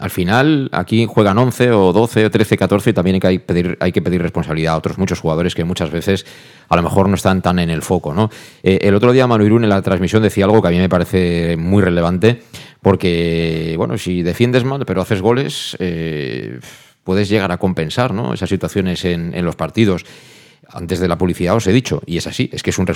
[0.00, 3.76] al final, aquí juegan 11 o 12 o 13, 14 y también hay que pedir,
[3.78, 6.24] hay que pedir responsabilidad a otros muchos jugadores que muchas veces
[6.70, 8.30] a lo mejor no están tan en el foco, ¿no?
[8.62, 10.88] Eh, el otro día Manu Irún en la transmisión decía algo que a mí me
[10.88, 12.40] parece muy relevante,
[12.80, 15.76] porque, bueno, si defiendes mal pero haces goles,
[17.08, 18.34] puedes llegar a compensar, ¿no?
[18.34, 20.04] Esas situaciones en, en los partidos
[20.70, 22.86] antes de la publicidad os he dicho, y es así, es que es un,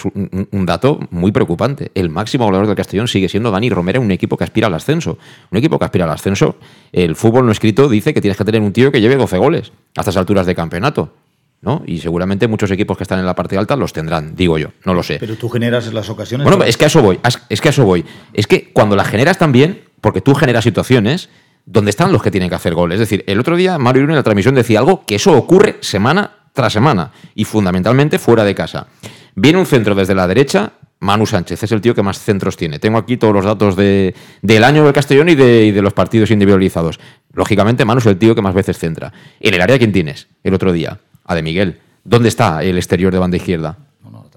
[0.52, 1.90] un- dato muy preocupante.
[1.94, 5.16] El máximo goleador del Castellón sigue siendo Dani Romero, un equipo que aspira al ascenso.
[5.50, 6.56] Un equipo que aspira al ascenso,
[6.92, 9.72] el fútbol no escrito dice que tienes que tener un tío que lleve 12 goles
[9.96, 11.14] a estas alturas de campeonato.
[11.62, 11.82] ¿no?
[11.86, 14.92] Y seguramente muchos equipos que están en la parte alta los tendrán, digo yo, no
[14.92, 15.16] lo sé.
[15.18, 16.44] Pero tú generas las ocasiones.
[16.46, 18.04] Bueno, es que a eso voy, es que a eso voy.
[18.34, 21.30] Es que cuando las generas también, porque tú generas situaciones
[21.64, 22.96] donde están los que tienen que hacer goles.
[22.96, 25.76] Es decir, el otro día Mario Irún en la transmisión decía algo que eso ocurre
[25.80, 28.86] semana tras semana y fundamentalmente fuera de casa.
[29.34, 32.78] Viene un centro desde la derecha, Manu Sánchez es el tío que más centros tiene.
[32.78, 35.92] Tengo aquí todos los datos de, del año del Castellón y de, y de los
[35.92, 37.00] partidos individualizados.
[37.32, 39.12] Lógicamente, Manu es el tío que más veces centra.
[39.40, 40.28] En el área, ¿quién tienes?
[40.44, 41.80] El otro día, a de Miguel.
[42.04, 43.78] ¿Dónde está el exterior de banda izquierda?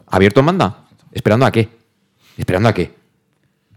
[0.07, 0.85] ¿Abierto en banda?
[1.11, 1.69] ¿Esperando a qué?
[2.37, 2.93] ¿Esperando a qué?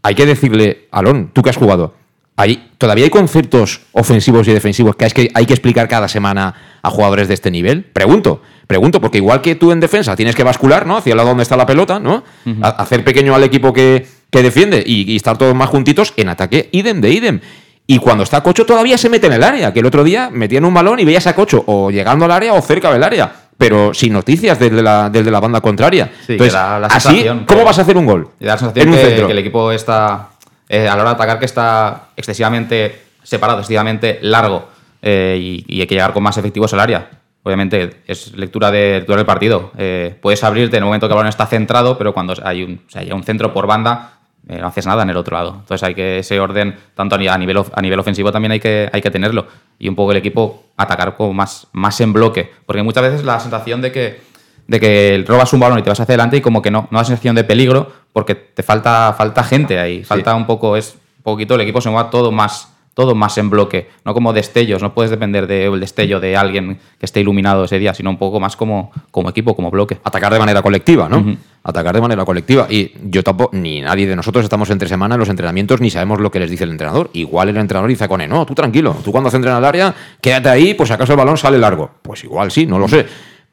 [0.03, 1.95] Hay que decirle, Alon, tú que has jugado,
[2.39, 6.55] hay, ¿todavía hay conceptos ofensivos y defensivos que hay, que hay que explicar cada semana
[6.81, 7.83] a jugadores de este nivel?
[7.83, 10.99] Pregunto, pregunto, porque igual que tú en defensa tienes que bascular, ¿no?
[10.99, 12.23] Hacia el lado donde está la pelota, ¿no?
[12.63, 16.69] Hacer pequeño al equipo que, que defiende y, y estar todos más juntitos en ataque,
[16.71, 17.41] idem de idem.
[17.89, 20.65] Y cuando está Cocho todavía se mete en el área, que el otro día metían
[20.65, 23.93] un balón y veías a Cocho o llegando al área o cerca del área, pero
[23.93, 26.13] sin noticias desde la, desde la banda contraria.
[26.25, 28.29] Sí, Entonces, la así, ¿cómo vas a hacer un gol?
[28.39, 29.27] Y da la sensación En un que, centro.
[29.27, 30.29] que el equipo está,
[30.69, 34.69] eh, a la hora de atacar, que está excesivamente separado, excesivamente largo
[35.03, 37.11] eh, y, hay que llegar con más efectivos al área.
[37.43, 39.71] Obviamente es lectura, de, lectura del partido.
[39.79, 42.81] Eh, puedes abrirte en el momento que el balón está centrado, pero cuando hay un,
[43.13, 45.57] un centro por banda, eh, no haces nada en el otro lado.
[45.61, 48.61] Entonces hay que ese orden, tanto a ni- a nivel, a nivel ofensivo también hay
[48.61, 49.47] que, hay que tenerlo.
[49.79, 52.51] Y un poco el equipo atacar como más, más en bloque.
[52.67, 54.21] Porque muchas veces la sensación de que
[54.69, 56.99] de que robas un balón y te vas hacia adelante y como que no, no
[56.99, 61.23] da sensación de peligro porque te falta, falta gente ahí, falta un poco, es un
[61.23, 64.93] poquito, el equipo se mueve todo más, todo más en bloque, no como destellos, no
[64.93, 68.57] puedes depender del destello de alguien que esté iluminado ese día, sino un poco más
[68.57, 69.99] como, como equipo, como bloque.
[70.05, 71.37] Atacar de manera colectiva, ¿no?
[71.63, 72.67] Atacar de manera colectiva.
[72.69, 76.21] Y yo tampoco, ni nadie de nosotros estamos entre semana en los entrenamientos ni sabemos
[76.21, 77.09] lo que les dice el entrenador.
[77.15, 80.49] Igual el entrenador dice a Cone, no, tú tranquilo, tú cuando centren al área, quédate
[80.49, 81.91] ahí, pues acaso el balón sale largo.
[82.03, 83.07] Pues igual sí, no lo sé.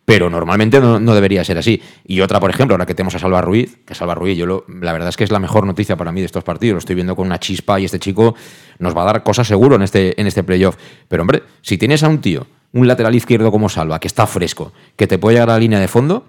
[0.05, 1.81] Pero normalmente no, debería ser así.
[2.05, 4.63] Y otra, por ejemplo, ahora que tenemos a Salva Ruiz, que Salva Ruiz, yo lo-
[4.79, 6.73] la verdad es que es la mejor noticia para mí de estos partidos.
[6.75, 8.35] Lo estoy viendo con una chispa y este chico
[8.77, 10.77] nos va a dar cosas seguro en este, en este playoff.
[11.07, 14.73] Pero hombre, si tienes a un tío, un lateral izquierdo como Salva, que está fresco,
[14.95, 16.27] que te puede llegar a la línea de fondo,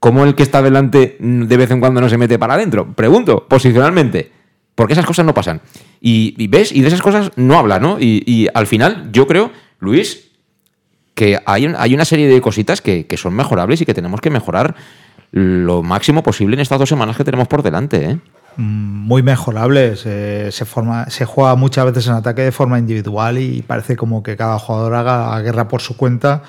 [0.00, 2.92] ¿cómo el que está delante de vez en cuando no se mete para adentro?
[2.94, 4.32] Pregunto, posicionalmente.
[4.74, 5.60] Porque esas cosas no pasan.
[6.00, 7.98] Y, ves, y de esas cosas no habla, ¿no?
[8.00, 10.32] Y al final, yo creo, Luis,
[11.14, 14.30] que hay, hay una serie de cositas que, que son mejorables y que tenemos que
[14.30, 14.74] mejorar
[15.30, 18.18] lo máximo posible en estas dos semanas que tenemos por delante, ¿eh?
[18.56, 20.04] muy mejorables.
[20.06, 24.22] eh, se, forma, se juega muchas veces en ataque de forma individual y parece como
[24.22, 26.42] que cada jugador haga guerra por su cuenta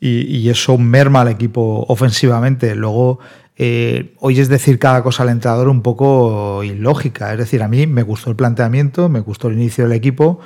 [0.00, 2.74] y, y eso merma al equipo ofensivamente.
[2.74, 3.18] Luego,
[3.56, 7.32] eh, oyes decir cada cosa al entrenador un poco ilógica.
[7.32, 10.40] Es decir, a mí me gustó el planteamiento, me gustó el inicio del equipo.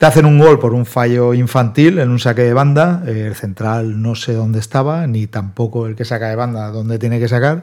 [0.00, 3.02] Te hacen un gol por un fallo infantil en un saque de banda.
[3.06, 7.20] El central no sé dónde estaba, ni tampoco el que saca de banda dónde tiene
[7.20, 7.62] que sacar.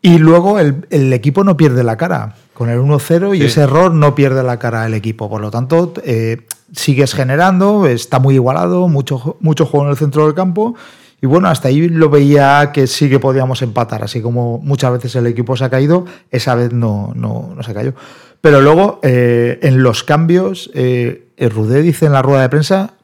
[0.00, 2.36] Y luego el, el equipo no pierde la cara.
[2.54, 3.44] Con el 1-0 y Sí.
[3.48, 5.28] ese error no pierde la cara el equipo.
[5.28, 10.24] Por lo tanto, eh, sigues generando, está muy igualado, mucho, mucho juego en el centro
[10.24, 10.74] del campo.
[11.20, 14.02] Y bueno, hasta ahí lo veía que sí que podíamos empatar.
[14.04, 17.74] Así como muchas veces el equipo se ha caído, esa vez no, no, no se
[17.74, 17.92] cayó.
[18.40, 22.94] Pero luego, eh, en los cambios, eh, el Rudé dice en la rueda de prensa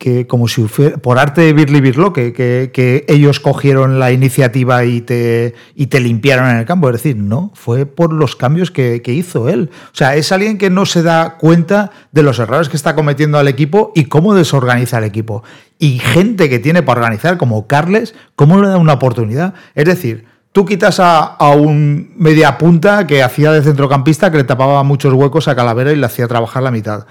[0.00, 4.12] que como si fuera, por arte de Birli Birlo, que, que, que ellos cogieron la
[4.12, 6.88] iniciativa y te, y te limpiaron en el campo.
[6.88, 9.68] Es decir, no, fue por los cambios que, que hizo él.
[9.92, 13.36] O sea, es alguien que no se da cuenta de los errores que está cometiendo
[13.36, 15.44] al equipo y cómo desorganiza el equipo.
[15.78, 19.52] Y gente que tiene para organizar, como Carles, ¿cómo le da una oportunidad?
[19.74, 24.44] Es decir, tú quitas a, a un media punta que hacía de centrocampista, que le
[24.44, 27.06] tapaba muchos huecos a Calavera y le hacía trabajar la mitad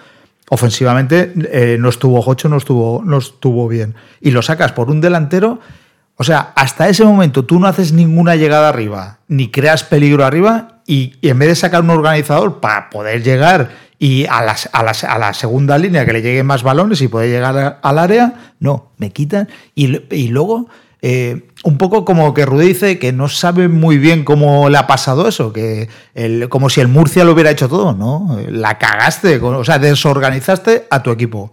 [0.52, 3.96] ofensivamente eh, no estuvo Jocho, no estuvo, no estuvo bien.
[4.20, 5.60] Y lo sacas por un delantero.
[6.16, 10.80] O sea, hasta ese momento tú no haces ninguna llegada arriba, ni creas peligro arriba,
[10.86, 13.70] y, en vez de sacar un organizador para poder llegar
[14.00, 17.08] y a, las, a, las- a la segunda línea que le lleguen más balones y
[17.08, 19.48] poder llegar al área, no, me quitan.
[19.76, 20.68] Y, y luego,
[21.04, 24.88] eh, un poco como que Rudy dice que no sabe muy bien cómo le ha
[24.88, 28.38] pasado eso, que el- como si el Murcia lo hubiera hecho todo, ¿no?
[28.50, 31.52] La cagaste, o sea, desorganizaste a tu equipo.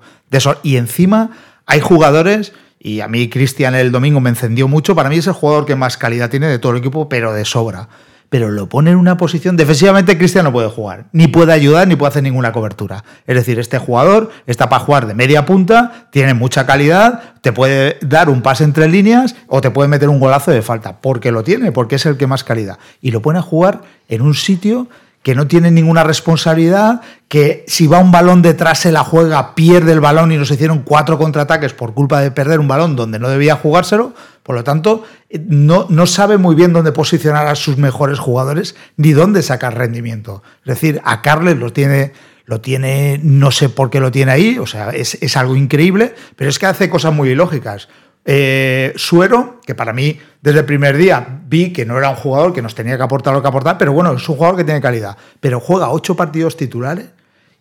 [0.63, 1.31] Y encima
[1.67, 5.33] hay jugadores, y a mí Cristian el domingo me encendió mucho, para mí es el
[5.33, 7.89] jugador que más calidad tiene de todo el equipo, pero de sobra.
[8.29, 11.95] Pero lo pone en una posición, defensivamente Cristian no puede jugar, ni puede ayudar, ni
[11.95, 13.05] puede hacer ninguna cobertura.
[13.27, 17.99] Es decir, este jugador está para jugar de media punta, tiene mucha calidad, te puede
[18.01, 21.45] dar un pase entre líneas o te puede meter un golazo de falta, porque lo
[21.45, 22.79] tiene, porque es el que más calidad.
[23.01, 24.89] Y lo pone a jugar en un sitio
[25.27, 29.91] que no tiene ninguna responsabilidad, que si va un balón detrás se la juega, pierde
[29.91, 33.29] el balón y nos hicieron cuatro contraataques por culpa de perder un balón donde no
[33.29, 34.15] debía jugárselo.
[34.45, 38.77] Por lo tanto, eh, no, no sabe muy bien dónde posicionar a sus mejores jugadores
[38.97, 40.45] ni dónde sacar rendimiento.
[40.61, 42.13] Es decir, a Carles lo tiene,
[42.45, 46.15] lo tiene, no sé por qué lo tiene ahí, o sea, es, es algo increíble,
[46.37, 47.89] pero es que hace cosas muy ilógicas.
[48.29, 52.53] Eh, Suero, que para mí desde el primer día vi que no era un jugador
[52.53, 54.81] que nos tenía que aportar lo que aportar, pero bueno, es un jugador que tiene
[54.81, 55.17] calidad.
[55.41, 57.07] Pero juega ocho partidos titulares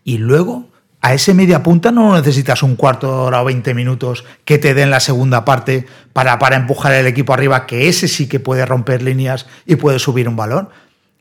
[0.04, 0.70] y luego
[1.02, 4.74] a ese media punta no necesitas un cuarto de hora o 20 minutos que te
[4.74, 8.66] den la segunda parte para, para empujar el equipo arriba, que ese sí que puede
[8.66, 10.70] romper líneas y puede subir un balón.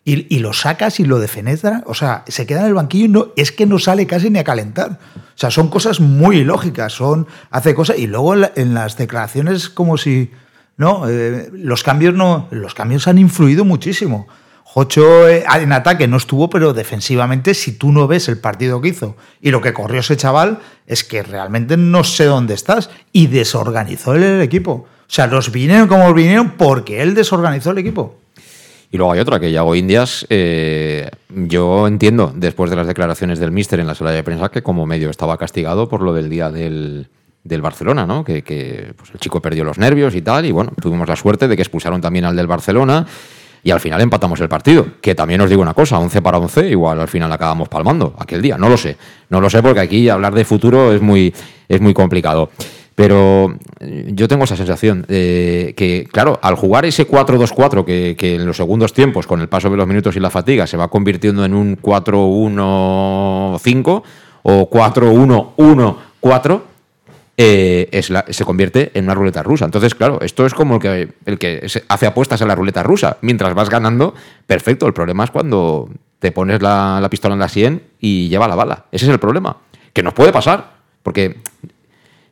[0.07, 3.09] Y, y lo sacas y lo defenestra, o sea, se queda en el banquillo y
[3.09, 4.99] no, es que no sale casi ni a calentar.
[5.17, 8.99] O sea, son cosas muy ilógicas, son, hace cosas, y luego en, la- en las
[8.99, 10.31] declaraciones como si,
[10.77, 14.27] no, Eh, los cambios no, los cambios han influido muchísimo.
[14.65, 18.89] Jocho eh, en ataque no estuvo, pero defensivamente, si tú no ves el partido que
[18.89, 22.91] hizo y lo que corrió ese chaval, es que realmente no sé dónde estás.
[23.13, 24.73] Y desorganizó el equipo.
[24.73, 28.19] O sea, los vinieron como vinieron porque él desorganizó el equipo.
[28.95, 33.51] Y luego hay otra, que Yago Indias, eh, yo entiendo, después de las declaraciones del
[33.51, 36.49] míster en la sala de prensa, que como medio estaba castigado por lo del día
[36.49, 37.09] del,
[37.43, 38.23] del Barcelona, ¿no?
[38.23, 41.57] Que, pues, el chico perdió los nervios y tal, y bueno, tuvimos la suerte de
[41.57, 43.05] que expulsaron también al del Barcelona,
[43.65, 44.87] y al final empatamos el partido.
[45.01, 48.43] Que también os digo una cosa, 11 para 11, igual al final acabamos palmando aquel
[48.43, 48.97] día, no lo sé.
[49.29, 51.35] No lo sé porque aquí hablar de futuro es muy,
[51.69, 52.49] es muy complicado.
[52.95, 58.37] Pero eh, yo tengo esa sensación de que, claro, al jugar ese 4-2-4, que, que
[58.37, 60.87] en los segundos tiempos, con el paso de los minutos y la fatiga, se va
[60.89, 64.03] convirtiendo en un 4-1-5
[64.45, 66.61] o 4-1-1-4,
[67.37, 69.65] eh, es la- se convierte en una ruleta rusa.
[69.65, 73.17] Entonces, claro, esto es como el que, el que hace apuestas en la ruleta rusa.
[73.23, 74.15] Mientras vas ganando,
[74.47, 74.87] perfecto.
[74.87, 75.89] El problema es cuando
[76.21, 78.85] te pones la, la pistola en la sien y lleva la bala.
[78.93, 79.57] Ese es el problema.
[79.93, 80.75] Que nos puede pasar.
[81.03, 81.37] Porque eh,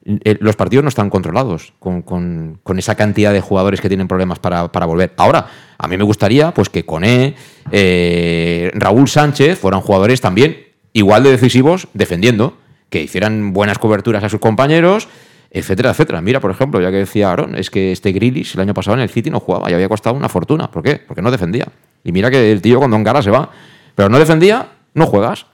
[0.04, 4.38] los partidos no están controlados con, con- con esa cantidad de jugadores que tienen problemas
[4.38, 5.12] para, para volver.
[5.16, 5.46] Ahora,
[5.78, 7.34] a mí me gustaría pues que Coné,
[7.70, 10.56] eh, Raúl Sánchez fueran jugadores también
[10.92, 12.58] igual de decisivos defendiendo,
[12.90, 15.08] que hicieran buenas coberturas a sus compañeros,
[15.50, 16.20] etcétera, etcétera.
[16.20, 19.02] Mira, por ejemplo, ya que decía Aaron, es que este Grealish el año pasado en
[19.02, 20.70] el City no jugaba y había costado una fortuna.
[20.70, 20.96] ¿Por qué?
[20.96, 21.66] Porque no defendía.
[22.04, 23.50] Y mira que el tío con Don Gara se va.
[23.94, 25.46] Pero no defendía, no juegas.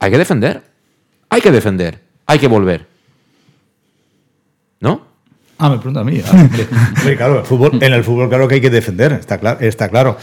[0.00, 0.62] Hay que defender.
[1.30, 2.00] Hay que defender.
[2.26, 2.86] Hay que volver.
[4.80, 5.02] ¿No?
[5.58, 6.20] Ah, me pregunta a mí.
[6.24, 6.66] Ah, hombre.
[6.98, 9.88] Hombre, claro, el fútbol, en el fútbol claro que hay que defender, está claro, está
[9.88, 10.16] claro.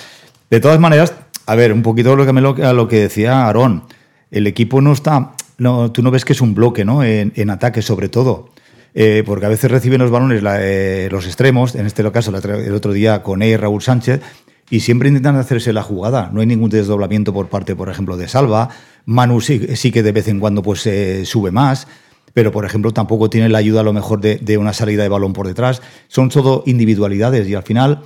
[0.49, 1.14] De todas maneras,
[1.45, 3.84] a ver, un poquito lo que me lo, a lo que decía Aarón.
[4.32, 7.03] El equipo no está, no, tú no ves que es un bloque, ¿no?
[7.03, 8.49] En, en ataque sobre todo.
[8.93, 12.74] Eh, porque a veces reciben los balones la- eh, los extremos, en este caso el
[12.74, 14.22] otro día con E y Raúl Sánchez,
[14.70, 16.30] y siempre intentan hacerse la jugada.
[16.32, 18.70] No hay ningún desdoblamiento por parte, por ejemplo, de Salva.
[19.06, 21.88] Manu sí, sí que de vez en cuando pues eh, sube más,
[22.36, 25.31] pero por ejemplo tampoco tiene la ayuda a lo mejor de, una salida de balón
[25.31, 25.81] por detrás.
[26.09, 28.01] Son todo individualidades y al final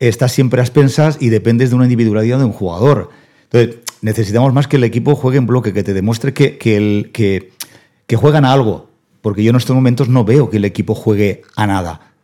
[0.00, 3.10] estás siempre a expensas y dependes de una individualidad de un jugador.
[3.44, 8.44] Entonces, necesitamos más que el equipo juegue en bloque, que te demuestre que, que, juegan
[8.44, 8.90] a algo.
[9.20, 12.14] Porque yo en estos momentos no veo que el equipo juegue a nada.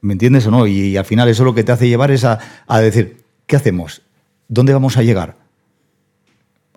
[0.00, 0.66] ¿Me entiendes o no?
[0.66, 3.56] Y, y al final eso lo que te hace llevar es a, a decir, ¿qué
[3.56, 4.00] hacemos?
[4.48, 5.41] ¿Dónde vamos a llegar?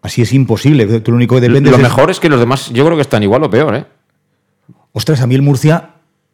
[0.06, 0.86] Así es imposible.
[1.02, 3.24] Tú lo único que depende Lo mejor es que los demás, yo creo que están
[3.24, 3.86] igual o peor, ¿eh?
[4.92, 5.90] Ostras, a mí el Murcia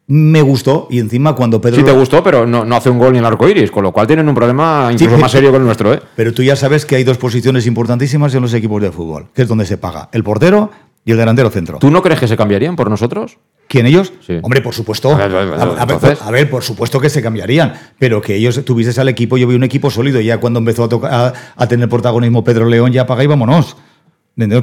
[0.06, 1.76] me gustó y encima cuando Pedro...
[1.76, 3.82] Sí te gustó, pero no, no hace un gol ni en el arco iris, con
[3.82, 6.02] lo cual tienen un problema incluso Sí, más serio que el nuestro, ¿eh?
[6.16, 9.42] Pero tú ya sabes que hay dos posiciones importantísimas en los equipos de fútbol, que
[9.42, 10.70] es donde se paga, el portero
[11.04, 11.78] y el delantero centro.
[11.78, 13.38] ¿Tú no crees que se cambiarían por nosotros?
[13.68, 14.12] ¿Quién ellos?
[14.42, 15.12] Hombre, por supuesto.
[15.12, 17.72] A ver, a ver, A, a ver, entonces- a ver, por supuesto que se cambiarían,
[17.98, 21.32] pero que ellos tuvieses al equipo, yo vi un equipo sólido, ya cuando empezó a,
[21.56, 23.76] a, tener protagonismo Pedro León, ya paga y vámonos.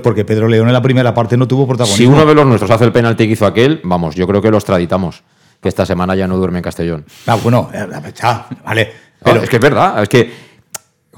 [0.03, 1.97] Porque Pedro León en la primera parte no tuvo protagonismo.
[1.97, 4.51] Si uno de los nuestros hace el penalti que hizo aquel, vamos, yo creo que
[4.51, 5.23] los traditamos.
[5.61, 7.05] Que esta semana ya no duerme en Castellón.
[7.27, 7.85] Ah, bueno, eh,
[8.15, 8.91] ya, vale.
[9.23, 10.31] Pero es que es verdad, es que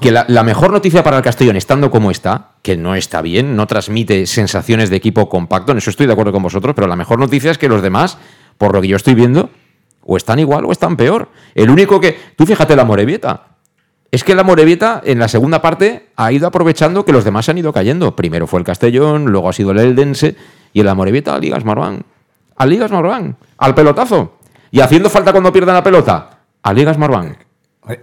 [0.01, 3.67] que la, mejor noticia para el Castellón, estando como está, que no está bien, no
[3.67, 7.19] transmite sensaciones de equipo compacto, en eso estoy de acuerdo con vosotros, pero la mejor
[7.19, 8.17] noticia es que los demás,
[8.57, 9.51] por lo que yo estoy viendo,
[10.03, 11.29] o están igual o están peor.
[11.53, 12.17] El único que.
[12.35, 13.43] Tú fíjate la Morevieta.
[14.09, 17.51] Es que la Morevieta en la segunda parte ha ido aprovechando que los demás se
[17.51, 18.15] han ido cayendo.
[18.15, 20.35] Primero fue el Castellón, luego ha sido el Eldense
[20.73, 22.03] y en la Morevieta al Ligas Marván.
[22.57, 23.37] Al Ligas Marván.
[23.57, 24.39] Al pelotazo.
[24.71, 26.41] Y haciendo falta cuando pierdan la pelota.
[26.63, 27.37] Al Ligas Marván.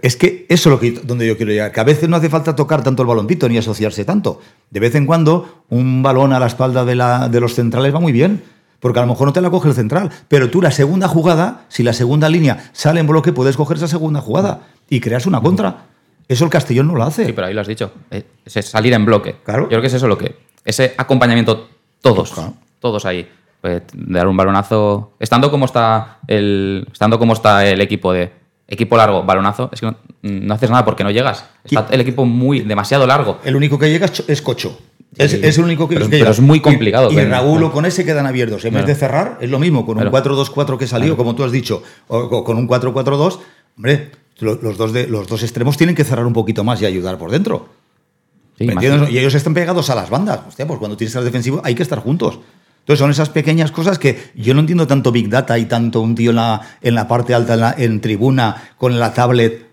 [0.01, 2.29] Es que eso es lo que, donde yo quiero llegar, que a veces no hace
[2.29, 4.41] falta tocar tanto el baloncito ni asociarse tanto.
[4.69, 7.99] De vez en cuando un balón a la espalda de, la, de los centrales va
[8.01, 8.43] muy bien,
[8.81, 11.65] porque a lo mejor no te la coge el central, pero tú la segunda jugada,
[11.69, 15.39] si la segunda línea sale en bloque, puedes coger esa segunda jugada y creas una
[15.41, 15.85] contra.
[16.27, 17.25] Eso el Castellón no lo hace.
[17.25, 17.91] Sí, pero ahí lo has dicho.
[18.11, 19.37] Eh, Es salir en bloque.
[19.43, 19.63] Claro.
[19.63, 20.35] Yo creo que es eso lo que.
[20.63, 21.69] Ese acompañamiento,
[22.01, 22.33] todos.
[22.79, 23.27] Todos ahí.
[23.61, 25.13] Pues, dar un balonazo.
[25.19, 26.87] Estando como está el.
[26.91, 28.31] Estando como está el equipo de.
[28.71, 29.69] Equipo largo, balonazo.
[29.73, 31.43] Es que no, no haces nada porque no llegas.
[31.63, 32.59] Está el equipo muy.
[32.61, 33.39] demasiado largo.
[33.43, 34.77] El único que llega es Cho- es Cocho.
[35.17, 37.63] Es, es el único que, Pero- que pero es muy Y- complicado, Y, pero- Raúl
[37.63, 38.63] o con ese quedan abiertos.
[38.63, 38.85] En Claro.
[38.85, 39.83] vez de cerrar, es lo mismo.
[39.85, 40.11] Con un Claro.
[40.11, 43.39] 4-2-4 que salió, como tú has dicho, o, con un 4-4-2,
[43.75, 46.85] hombre, lo- los dos, de, los dos extremos tienen que cerrar un poquito más y
[46.85, 47.69] ayudar por dentro.
[48.59, 48.67] Sí.
[49.09, 50.41] Y ellos están pegados a las bandas.
[50.47, 52.39] Hostia, pues cuando tienes al defensivo hay que estar juntos.
[52.79, 56.15] Entonces son esas pequeñas cosas que yo no entiendo tanto Big Data y tanto un
[56.15, 59.67] tío en la, en la parte alta, en, la- en tribuna, con la tablet.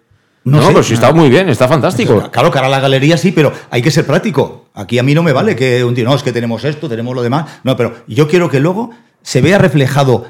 [0.45, 0.69] No, sé.
[0.69, 2.31] pero si está muy bien, está fantástico.
[2.31, 4.67] Claro, cara a la galería sí, pero hay que ser práctico.
[4.75, 7.15] Aquí a mí no me vale que un tío, no, es que tenemos esto, tenemos
[7.17, 7.47] lo demás.
[7.65, 8.91] No, pero yo quiero que luego
[9.23, 10.27] se vea reflejado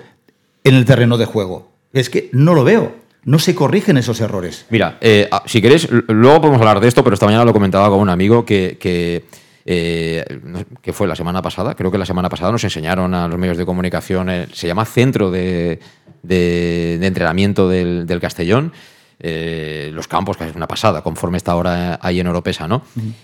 [0.65, 1.71] en el terreno de juego.
[1.93, 2.95] Es que no lo veo.
[3.25, 4.67] No se corrigen esos errores.
[4.71, 7.89] Mira, eh, ah, si queréis, luego podemos hablar de esto, pero esta mañana lo comentaba
[7.91, 9.25] con un amigo que, que,
[9.67, 10.25] eh,
[10.81, 13.59] que fue la semana pasada, creo que la semana pasada nos enseñaron a los medios
[13.59, 15.81] de comunicación, eh, se llama Centro de,
[16.23, 18.73] de- de Entrenamiento del, del Castellón,
[19.19, 22.83] eh, los campos, que es una pasada, conforme está ahora ahí en Oropesa, ¿no?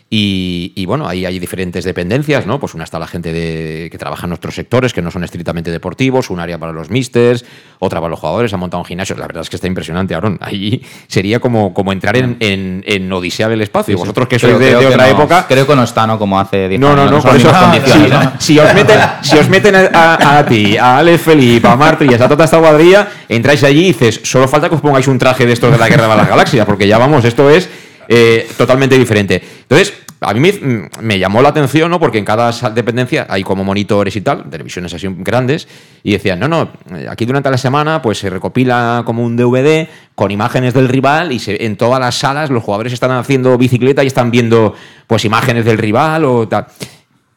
[0.09, 2.59] y, y, bueno, ahí hay diferentes dependencias, ¿no?
[2.61, 5.70] Pues una está la gente de, que trabaja en nuestros sectores, que no son estrictamente
[5.70, 7.45] deportivos, un área para los misters,
[7.78, 10.38] otra para los jugadores, ha montado un gimnasio, la verdad es que está impresionante, Aaron.
[10.40, 13.93] Ahí sería como, como entrar en, en, en Odisea del espacio.
[13.95, 14.01] Sí, sí.
[14.01, 16.07] Vosotros que Creo- sois de, creo de que otra no- época, Creo que no está,
[16.07, 16.18] ¿no?
[16.18, 17.12] Como hace 10 no, no, años.
[17.12, 17.53] no, son por eso.
[17.93, 18.32] Si, ¿no?
[18.38, 22.28] si os meten, si os meten a, ti, a Alex Felipe, a Marta y a
[22.28, 25.53] toda esta cuadrilla, entráis allí y dices, solo falta que os pongáis un traje de
[25.53, 27.68] estos de la Guerra de las Galaxias, porque ya vamos, esto es
[28.09, 29.43] eh, totalmente diferente.
[29.62, 30.53] Entonces, a mí
[31.01, 31.99] me, llamó la atención, ¿no?
[31.99, 35.66] Porque en cada dependencia hay como monitores y tal, televisiones así grandes,
[36.05, 36.70] y decían, no, no,
[37.11, 41.41] aquí durante la semana pues se recopila como un DVD con imágenes del rival y
[41.47, 44.74] en todas las salas los jugadores están haciendo bicicleta y están viendo
[45.09, 46.66] pues imágenes del rival o tal.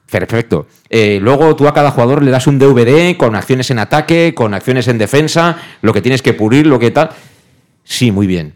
[0.09, 0.67] Perfecto.
[0.87, 4.53] Eh, luego tú a cada jugador le das un DVD con acciones en ataque, con
[4.53, 7.09] acciones en defensa, lo que tienes que pulir, lo que tal.
[7.85, 8.55] Sí, muy bien.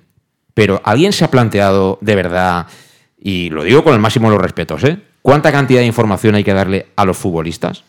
[0.54, 2.68] Pero ¿alguien se ha planteado de verdad,
[3.18, 5.00] y lo digo con el máximo de los respetos, ¿eh?
[5.22, 7.86] ¿cuánta cantidad de información hay que darle a los futbolistas?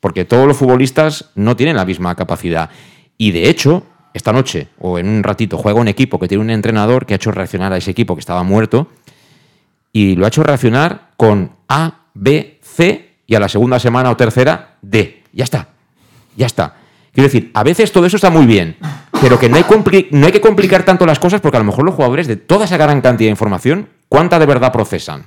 [0.00, 2.70] Porque todos los futbolistas no tienen la misma capacidad.
[3.16, 6.50] Y de hecho, esta noche o en un ratito juega un equipo que tiene un
[6.50, 8.88] entrenador que ha hecho reaccionar a ese equipo que estaba muerto
[9.92, 14.16] y lo ha hecho reaccionar con A, B, C y a la segunda semana o
[14.16, 15.22] tercera D.
[15.32, 15.68] Ya está.
[16.36, 16.76] Ya está.
[17.12, 18.76] Quiero decir, a veces todo eso está muy bien,
[19.20, 21.66] pero que no hay, compli- no hay que complicar tanto las cosas porque a lo
[21.66, 25.26] mejor los jugadores de toda esa gran cantidad de información, ¿cuánta de verdad procesan?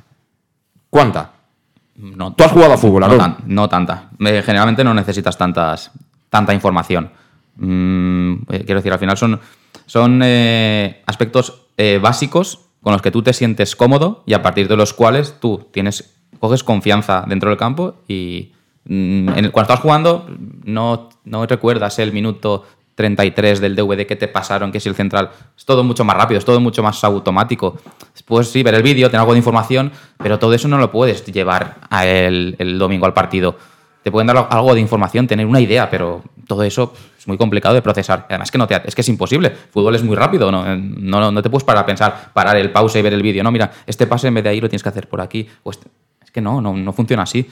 [0.89, 1.31] ¿Cuánta?
[1.95, 4.09] No, Tú has jugado a fútbol, no, tan- no tanta.
[4.19, 5.91] Eh, generalmente no necesitas tantas,
[6.29, 7.11] tanta información.
[7.57, 9.39] Mm, eh, quiero decir, al final son,
[9.85, 11.59] son eh, aspectos
[12.01, 15.67] básicos con los que tú te sientes cómodo y a partir de los cuales tú
[15.71, 18.52] tienes, coges confianza dentro del campo y
[18.87, 20.27] en el- cuando estás jugando
[20.65, 22.65] no, no recuerdas el minuto
[22.95, 25.31] 33 del DVD que te pasaron, que es el central.
[25.57, 27.77] Es todo mucho más rápido, es todo mucho más automático.
[28.25, 31.25] Puedes sí ver el vídeo, tener algo de información, pero todo eso no lo puedes
[31.25, 33.55] llevar a el, el domingo al partido.
[34.03, 37.73] Te pueden dar algo de información, tener una idea, pero todo eso es muy complicado
[37.73, 38.25] de procesar.
[38.29, 39.49] Además que no te, es que es imposible.
[39.71, 40.63] Fútbol es muy rápido, ¿no?
[40.77, 43.43] No, no te puedes parar a pensar, parar el pausa y ver el vídeo.
[43.43, 45.47] No, mira, este pase en vez de ahí lo tienes que hacer por aquí.
[45.65, 45.87] este-
[46.21, 47.47] Es que no, no, no funciona así.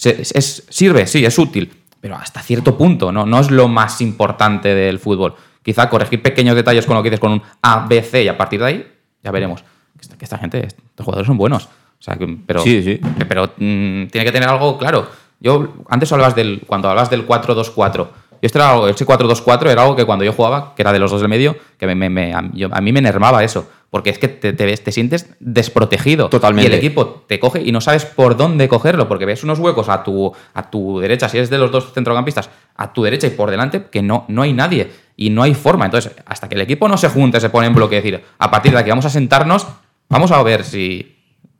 [0.00, 1.70] Se- es- es- sirve, sí, es útil,
[2.00, 3.26] pero hasta cierto punto, ¿no?
[3.26, 5.34] No es lo más importante del fútbol.
[5.62, 8.36] Quizá corregir pequeños detalles con lo que dices con un A, B, C y a
[8.38, 8.92] partir de ahí
[9.22, 9.62] ya veremos.
[9.62, 11.64] Que esta, que esta gente, estos jugadores son buenos.
[11.66, 12.98] O sea, que- pero, Sí, sí.
[13.28, 15.06] pero mm, tiene que tener algo claro.
[15.38, 19.82] Yo, antes hablabas del, cuando hablabas del 4-2-4, yo este era algo, ese 4-2-4 era
[19.82, 22.08] algo que cuando yo jugaba, que era de los dos del medio, que me, me-
[22.08, 23.68] me- a, yo- a mí me enervaba eso.
[23.90, 26.28] Porque es que te, te ves- te sientes desprotegido.
[26.28, 26.70] Totalmente.
[26.70, 29.88] Y el equipo te coge y no sabes por dónde cogerlo, porque ves unos huecos
[29.88, 33.30] a tu, a tu derecha, si eres de los dos centrocampistas, a tu derecha y
[33.30, 35.84] por delante, que no, no hay nadie y no hay forma.
[35.86, 38.50] Entonces, hasta que el equipo no se junte, se pone en bloque, es decir, a
[38.50, 39.66] partir de aquí vamos a sentarnos,
[40.12, 41.16] Vamos a ver si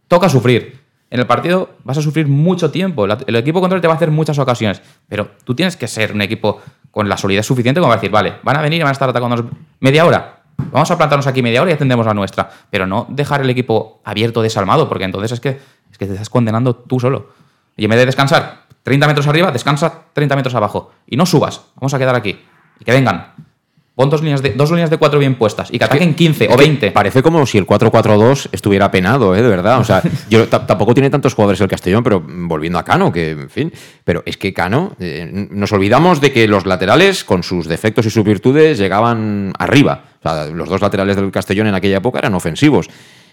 [0.08, 0.80] toca sufrir.
[1.08, 3.04] En el partido vas a sufrir mucho tiempo.
[3.04, 4.82] El equipo contrario te va a hacer muchas ocasiones.
[5.08, 6.60] Pero tú tienes que ser un equipo
[6.90, 9.08] con la solidez suficiente como para decir, vale, van a venir y van a estar
[9.08, 9.44] atacándonos
[9.78, 10.39] media hora.
[10.72, 12.50] Vamos a plantarnos aquí media hora y atendemos la nuestra.
[12.70, 16.30] Pero no dejar el equipo abierto, desalmado, porque entonces es que, es que te estás
[16.30, 17.30] condenando tú solo.
[17.76, 20.92] Y en vez de descansar 30 metros arriba, descansa 30 metros abajo.
[21.06, 21.62] Y no subas.
[21.76, 22.38] Vamos a quedar aquí.
[22.78, 23.49] Y que vengan.
[24.00, 26.50] Pon dos líneas de, dos líneas de cuatro bien puestas y que ataquen 15 o
[26.52, 26.90] Es que 20.
[26.92, 29.42] Parece como si el 4-4-2 estuviera penado, ¿eh?
[29.42, 29.78] de verdad.
[29.78, 33.50] O sea, yo tampoco tiene tantos jugadores el Castellón, pero volviendo a Cano, que en
[33.50, 33.70] fin.
[34.02, 38.10] Pero es que Cano, eh, nos olvidamos de que los laterales, con sus defectos y
[38.10, 40.04] sus virtudes, llegaban arriba.
[40.20, 42.88] O sea, los dos laterales del Castellón en aquella época eran ofensivos.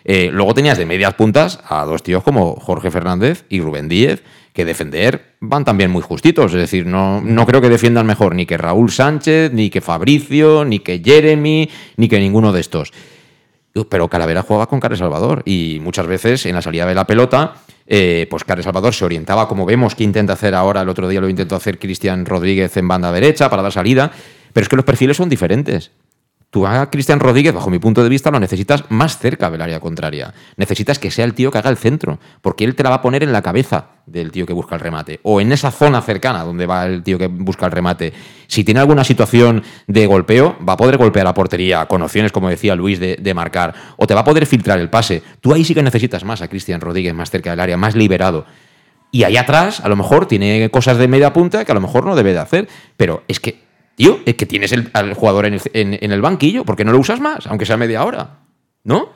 [0.10, 4.24] Eh, luego tenías de medias puntas a dos tíos como Jorge Fernández y Rubén Díez,
[4.54, 6.54] que defender van también muy justitos.
[6.54, 10.64] Es decir, no, no creo que defiendan mejor ni que Raúl Sánchez, ni que Fabricio,
[10.64, 12.94] ni que Jeremy, ni que ninguno de estos.
[13.90, 17.56] Pero Calavera jugaba con Carles Salvador y muchas veces en la salida de la pelota,
[17.86, 21.20] eh, pues Carles Salvador se orientaba como vemos que intenta hacer ahora, el otro día
[21.20, 24.10] lo intentó hacer Cristian Rodríguez en banda derecha para dar salida,
[24.54, 25.92] pero es que los perfiles son diferentes.
[26.50, 29.82] Tú a Cristian Rodríguez, bajo mi punto de vista, lo necesitas más cerca del área
[29.82, 30.34] contraria.
[30.56, 33.02] Necesitas que sea el tío que haga el centro, porque él te la va a
[33.02, 36.46] poner en la cabeza del tío que busca el remate, o en esa zona cercana
[36.46, 38.14] donde va el tío que busca el remate.
[38.48, 42.48] Si tiene alguna situación de golpeo, va a poder golpear la portería con opciones, como
[42.48, 45.22] decía Luis, de, de marcar, o te va a poder filtrar el pase.
[45.42, 48.46] Tú ahí sí que necesitas más a Cristian Rodríguez, más cerca del área, más liberado.
[49.12, 52.06] Y ahí atrás, a lo mejor tiene cosas de media punta que a lo mejor
[52.06, 53.67] no debe de hacer, pero es que
[53.98, 56.86] Tío, es que tienes el, al jugador en el, en- en el banquillo, ¿por qué
[56.86, 57.48] no lo usas más?
[57.48, 58.38] Aunque sea media hora.
[58.84, 59.10] ¿No?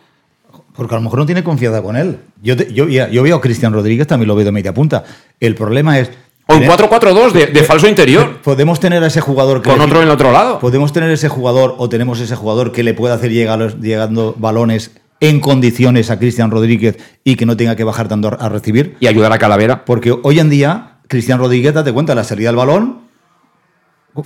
[0.74, 2.18] Porque a lo mejor no tiene confianza con él.
[2.42, 2.88] Yo, te- yo,
[3.24, 5.04] veo a Cristian Rodríguez, también lo veo de media punta.
[5.40, 6.10] El problema es.
[6.48, 8.40] O tener- 4-4-2 de, de falso interior.
[8.42, 10.58] Podemos tener a ese jugador que Con le- otro en el otro lado.
[10.60, 14.92] Podemos tener ese jugador o tenemos ese jugador que le pueda hacer llegar llegando balones
[15.20, 18.98] en condiciones a Cristian Rodríguez y que no tenga que bajar tanto a recibir.
[19.00, 19.86] Y ayudar a Calavera.
[19.86, 23.11] Porque hoy en día, Cristian Rodríguez, date cuenta, la salida del balón,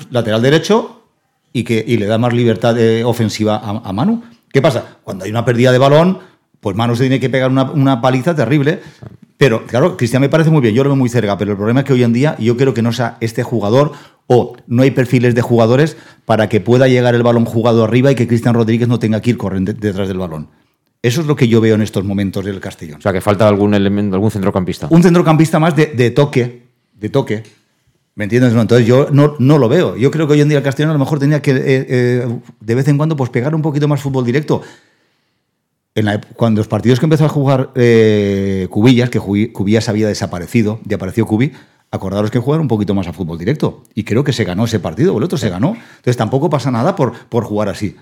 [0.09, 1.03] lateral derecho,
[1.53, 4.23] y que y le da más libertad eh, ofensiva a, a Manu.
[4.51, 4.97] ¿Qué pasa?
[5.03, 6.19] Cuando hay una pérdida de balón,
[6.59, 8.79] pues Manu se tiene que pegar una, una paliza terrible.
[9.37, 11.81] Pero, claro, Cristian me parece muy bien, yo lo veo muy cerca, pero el problema
[11.81, 13.91] es que hoy en día yo creo que no sea este jugador
[14.27, 18.15] o no hay perfiles de jugadores para que pueda llegar el balón jugado arriba y
[18.15, 20.47] que Cristian Rodríguez no tenga que ir corriendo detrás del balón.
[21.01, 22.99] Eso es lo que yo veo en estos momentos del Castellón.
[22.99, 24.87] O sea, que falta algún elemento, algún centrocampista.
[24.89, 26.63] Un centrocampista más de, de toque,
[26.93, 27.43] de toque.
[28.15, 28.53] ¿Me entiendes?
[28.53, 29.97] No, entonces yo no, no lo veo.
[29.97, 32.39] Yo creo que hoy en día el Castellón a lo mejor tenía que eh, eh,
[32.61, 34.61] de vez en cuando pues pegar un poquito más fútbol directo.
[35.95, 40.79] En la cuando los partidos que empezó a jugar eh, Cubillas, que Cubillas había desaparecido,
[40.89, 41.51] y apareció Cubi,
[41.91, 43.83] acordaros que jugar un poquito más a fútbol directo.
[43.93, 45.75] Y creo que se ganó ese partido, el otro se ganó.
[45.97, 47.95] Entonces tampoco pasa nada por, por jugar así.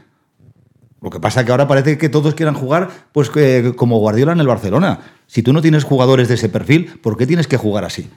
[1.02, 4.32] Lo que pasa es que ahora parece que todos quieran jugar pues que- como Guardiola
[4.34, 5.00] en el Barcelona.
[5.28, 8.10] Si tú no tienes jugadores de ese perfil, ¿por qué tienes que jugar así?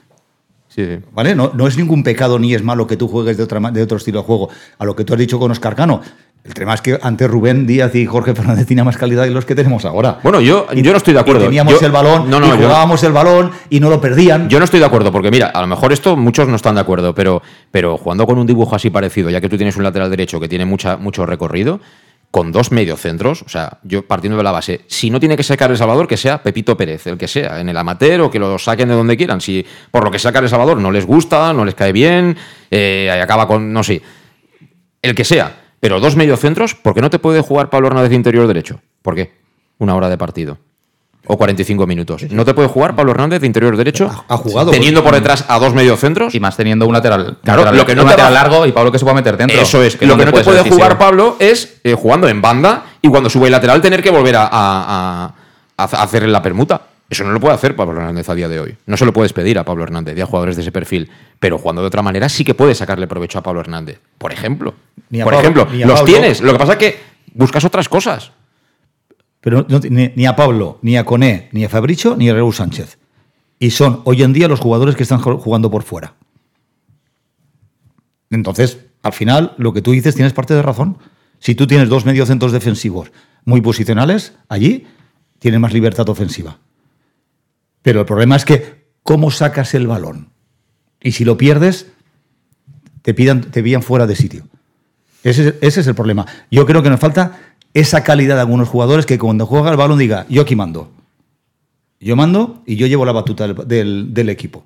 [1.13, 1.35] ¿Vale?
[1.35, 3.97] No, no es ningún pecado ni es malo que tú juegues de, otra, de otro
[3.97, 4.49] estilo de juego.
[4.77, 6.01] A lo que tú has dicho con Oscar Cano.
[6.43, 9.43] El tema es que antes Rubén Díaz y Jorge Fernández tenían más calidad que los
[9.43, 10.19] que tenemos ahora.
[10.23, 11.41] Bueno, yo, yo no estoy de acuerdo.
[11.41, 13.99] Y teníamos Yo- el balón, no, no, y yo- jugábamos el balón y no lo
[13.99, 14.47] perdían.
[14.47, 16.81] Yo no estoy de acuerdo, porque mira, a lo mejor esto muchos no están de
[16.81, 20.09] acuerdo, pero, pero jugando con un dibujo así parecido, ya que tú tienes un lateral
[20.09, 21.81] derecho que tiene mucha, mucho recorrido,
[22.31, 25.71] con dos mediocentros, o sea, yo partiendo de la base, si no tiene que sacar
[25.71, 28.59] El Salvador, que sea Pepito Pérez, el que sea, en el amateur o que lo
[28.59, 29.41] saquen de donde quieran.
[29.41, 32.37] Si por lo que saca El Salvador no les gusta, no les cae bien,
[32.69, 34.01] eh, acaba con, no sé,
[35.01, 35.63] el que sea.
[35.79, 38.81] Pero dos mediocentros, ¿por qué no te puede jugar Pablo Hernández de interior derecho?
[39.01, 39.33] ¿Por qué?
[39.77, 40.57] Una hora de partido.
[41.29, 42.23] O 45 minutos.
[42.31, 44.09] ¿No te puede jugar Pablo Hernández de interior derecho?
[44.29, 44.71] Ha jugado.
[44.71, 46.33] Teniendo por detrás a dos mediocentros.
[46.33, 48.65] Y más teniendo un lateral, Claro, lateral- lo que no un te lateral va- largo
[48.65, 49.59] y Pablo que se pueda meter dentro.
[49.61, 49.99] Eso es.
[50.01, 53.29] lo no que no te puede jugar Pablo es eh, jugando en banda y cuando
[53.29, 55.33] sube el lateral tener que volver a, a- a-
[55.77, 56.81] a hacer la permuta.
[57.09, 58.75] Eso no lo puede hacer Pablo Hernández a día de hoy.
[58.85, 61.09] No se lo puedes pedir a Pablo Hernández y a jugadores de ese perfil.
[61.39, 63.99] Pero jugando de otra manera sí que puedes sacarle provecho a Pablo Hernández.
[64.17, 64.73] Por ejemplo.
[65.09, 66.13] Ni a Por Pablo- ejemplo, ni a los Pablo.
[66.13, 66.41] tienes.
[66.41, 66.99] Lo que pasa es que
[67.33, 68.31] buscas otras cosas.
[69.41, 72.97] Pero ni, a Pablo, ni a Coné, ni a Fabricio, ni a Raúl Sánchez.
[73.59, 76.15] Y son hoy en día los jugadores que están ju- jugando por fuera.
[78.29, 80.97] Entonces, al final, lo que tú dices tienes parte de razón.
[81.39, 83.11] Si tú tienes dos mediocentros defensivos
[83.45, 84.85] muy posicionales, allí
[85.39, 86.57] tienes más libertad ofensiva.
[87.83, 90.29] Pero el problema es que, ¿cómo sacas el balón?
[90.99, 91.87] Y si lo pierdes,
[93.03, 94.47] te, pidan, te pillan fuera de sitio.
[95.23, 96.25] Ese, es- ese es el problema.
[96.51, 97.46] Yo creo que nos falta
[97.79, 100.89] esa calidad de algunos jugadores que cuando juega el balón diga, yo aquí mando.
[101.99, 104.65] Yo mando y yo llevo la batuta del, equipo.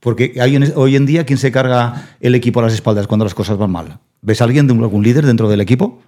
[0.00, 0.32] Porque
[0.74, 3.70] hoy en día, ¿quién se carga el equipo a las espaldas cuando las cosas van
[3.70, 3.98] mal?
[4.22, 6.00] ¿Ves a alguien, algún líder dentro del equipo?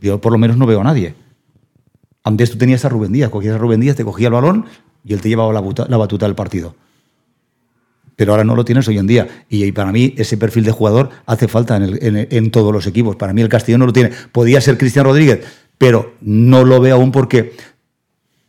[0.00, 1.14] Yo por lo menos no veo a nadie.
[2.22, 4.64] Antes tú tenías a Rubén Díaz, cogías a Rubén Díaz, te cogía el balón
[5.04, 6.74] y él te llevaba la, la batuta del partido.
[8.16, 9.26] Pero ahora no lo tienes hoy en día.
[9.48, 12.86] Y, para mí ese perfil de jugador hace falta en, el- en- en todos los
[12.86, 13.16] equipos.
[13.16, 14.10] Para mí el Castellón no lo tiene.
[14.32, 15.44] Podía ser Cristian Rodríguez,
[15.78, 17.52] pero no lo veo aún porque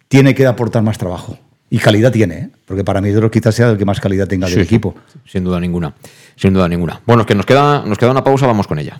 [0.07, 1.37] tiene que aportar más trabajo.
[1.69, 2.49] Y calidad tiene, ¿eh?
[2.65, 4.65] porque para mí de los quizás sea el que más calidad tenga del Sí, sí,
[4.65, 4.95] equipo.
[5.25, 5.93] Sin duda ninguna.
[6.35, 7.01] Sin duda ninguna.
[7.07, 8.97] Bueno, es que nos queda, nos queda una pausa, vamos con ella.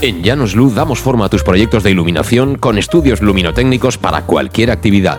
[0.00, 4.70] En Llanos Luz damos forma a tus proyectos de iluminación con estudios luminotécnicos para cualquier
[4.70, 5.18] actividad.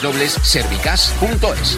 [0.01, 1.77] www.servicas.es.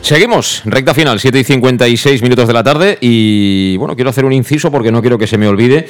[0.00, 4.32] Seguimos, recta final, 7 y 56 minutos de la tarde y bueno, quiero hacer un
[4.32, 5.86] inciso porque no quiero que se me olvide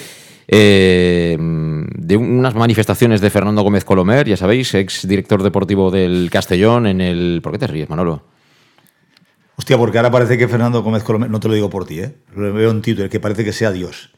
[0.48, 6.86] eh, de unas manifestaciones de Fernando Gómez Colomer, ya sabéis, ex director deportivo del Castellón
[6.86, 7.40] en el...
[7.42, 8.24] ¿Por qué te ríes, Manolo?
[9.56, 12.14] Hostia, porque ahora parece que Fernando Gómez Colomer, no te lo digo por ti, ¿eh?
[12.34, 14.10] lo veo en título, que parece que sea Dios.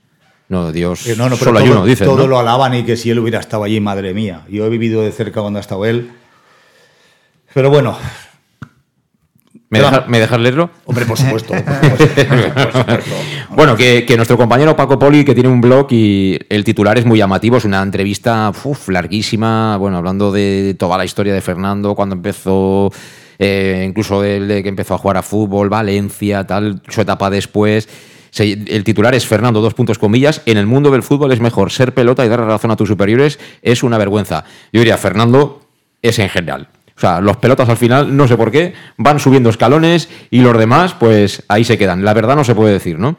[0.48, 2.04] No, Dios Que no, no, pero solo hay todo, uno, dice.
[2.04, 4.44] todo lo alaban y que si él hubiera estado allí, madre mía.
[4.48, 6.10] Yo he vivido de cerca cuando ha estado él.
[7.54, 7.96] Pero bueno,
[9.70, 10.70] ¿Me, deja- ¿Me dejas leerlo?
[10.84, 11.54] Hombre, por supuesto.
[11.54, 13.14] por supuesto.
[13.50, 17.04] Bueno, que, que nuestro compañero Paco Poli, que tiene un blog y el titular es
[17.06, 21.94] muy llamativo, es una entrevista uf, larguísima, bueno, hablando de toda la historia de Fernando,
[21.94, 22.90] cuando empezó,
[23.38, 27.88] eh, incluso de, de que empezó a jugar a fútbol, Valencia, tal, su etapa después.
[28.30, 31.70] Se- el titular es Fernando, dos puntos comillas, en el mundo del fútbol es mejor
[31.70, 34.44] ser pelota y dar razón a tus superiores, es una vergüenza.
[34.72, 35.62] Yo diría, Fernando
[36.02, 36.68] es en general.
[37.00, 40.58] O sea, los pelotas al final, no sé por qué, van subiendo escalones y los
[40.58, 42.04] demás, pues ahí se quedan.
[42.04, 43.16] La verdad no se puede decir, ¿no?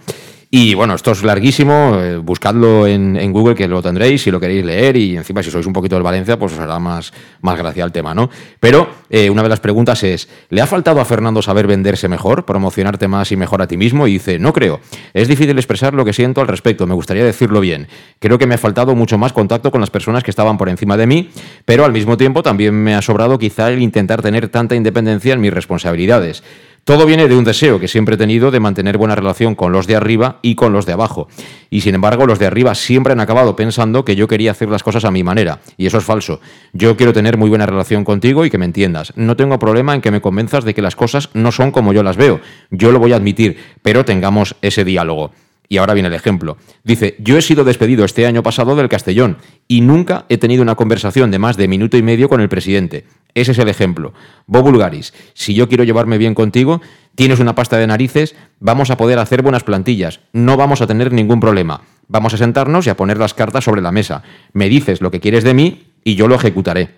[0.53, 4.65] Y bueno, esto es larguísimo, eh, buscadlo en, Google que lo tendréis si lo queréis
[4.65, 7.85] leer y encima si sois un poquito del Valencia pues os hará más, más gracia
[7.85, 8.29] el tema, ¿no?
[8.59, 12.43] Pero eh, una de las preguntas es, ¿le ha faltado a Fernando saber venderse mejor,
[12.43, 14.07] promocionarte más y mejor a ti mismo?
[14.07, 14.81] Y dice, no creo,
[15.13, 17.87] es difícil expresar lo que siento al respecto, me gustaría decirlo bien.
[18.19, 20.97] Creo que me ha faltado mucho más contacto con las personas que estaban por encima
[20.97, 21.29] de mí,
[21.63, 25.39] pero al mismo tiempo también me ha sobrado quizá el intentar tener tanta independencia en
[25.39, 26.43] mis responsabilidades.
[26.83, 29.85] Todo viene de un deseo que siempre he tenido de mantener buena relación con los
[29.85, 31.27] de arriba y con los de abajo.
[31.69, 34.81] Y sin embargo, los de arriba siempre han acabado pensando que yo quería hacer las
[34.81, 35.59] cosas a mi manera.
[35.77, 36.41] Y eso es falso.
[36.73, 39.13] Yo quiero tener muy buena relación contigo y que me entiendas.
[39.15, 42.01] No tengo problema en que me convenzas de que las cosas no son como yo
[42.01, 42.41] las veo.
[42.71, 45.31] Yo lo voy a admitir, pero tengamos ese diálogo.
[45.71, 46.57] Y ahora viene el ejemplo.
[46.83, 49.37] Dice, yo he sido despedido este año pasado del Castellón
[49.69, 53.05] y nunca he tenido una conversación de más de minuto y medio con el presidente.
[53.35, 54.13] Ese es el ejemplo.
[54.47, 56.81] Bob Bulgaris, si yo quiero llevarme bien contigo,
[57.15, 61.13] tienes una pasta de narices, vamos a poder hacer buenas plantillas, no vamos a tener
[61.13, 61.83] ningún problema.
[62.09, 64.23] Vamos a sentarnos y a poner las cartas sobre la mesa.
[64.51, 66.89] Me dices lo que quieres de mí y yo lo ejecutaré.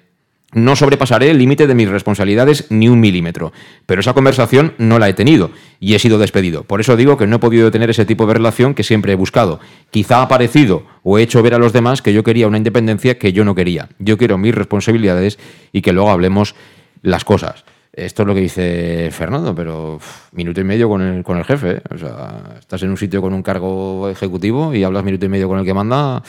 [0.54, 3.54] No sobrepasaré el límite de mis responsabilidades ni un milímetro.
[3.86, 6.64] Pero esa conversación no la he tenido y he sido despedido.
[6.64, 9.16] Por eso digo que no he podido tener ese tipo de relación que siempre he
[9.16, 9.60] buscado.
[9.92, 13.18] Quizá ha parecido o he hecho ver a los demás que yo quería una independencia
[13.18, 13.90] que yo no quería.
[14.00, 15.40] Yo quiero mis responsabilidades
[15.72, 16.56] y que luego hablemos
[17.02, 17.66] las cosas.
[17.92, 20.00] Esto es lo que dice Fernando, pero
[20.32, 21.74] minuto y medio con el, con el jefe.
[21.74, 21.82] ¿eh?
[21.94, 25.48] O sea, estás en un sitio con un cargo ejecutivo y hablas minuto y medio
[25.48, 26.24] con el que manda.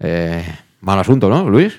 [0.00, 0.44] Eh,
[0.80, 1.78] mal asunto, ¿no, Luis?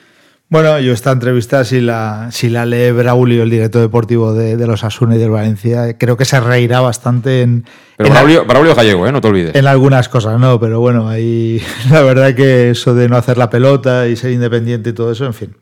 [0.51, 4.67] Bueno, yo esta entrevista, si la, si la lee Braulio, el director deportivo de, de
[4.67, 7.63] los Asuna y del Valencia, creo que se reirá bastante en,
[7.95, 9.13] Pero en, Braulio, Braulio Gallego, ¿eh?
[9.13, 9.55] no te olvides.
[9.55, 10.59] en algunas cosas, ¿no?
[10.59, 14.89] Pero bueno, ahí la verdad que eso de no hacer la pelota y ser independiente
[14.89, 15.55] y todo eso, en fin.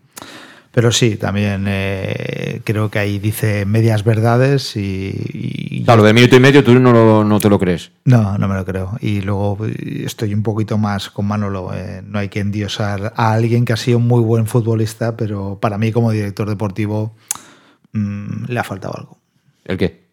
[0.80, 6.04] Pero sí, también eh, creo que ahí dice medias verdades y, y O sea, lo
[6.04, 7.92] de minuto y medio tú no, lo- no te lo crees.
[8.06, 8.96] no, no me lo creo.
[9.02, 11.74] Y luego eh, estoy un poquito más con Manolo.
[11.74, 15.58] eh, no hay que endiosar a alguien que ha sido un muy buen futbolista, pero
[15.60, 17.14] para mí como director deportivo
[17.92, 19.18] mm, le ha faltado algo.
[19.66, 20.08] ¿El qué?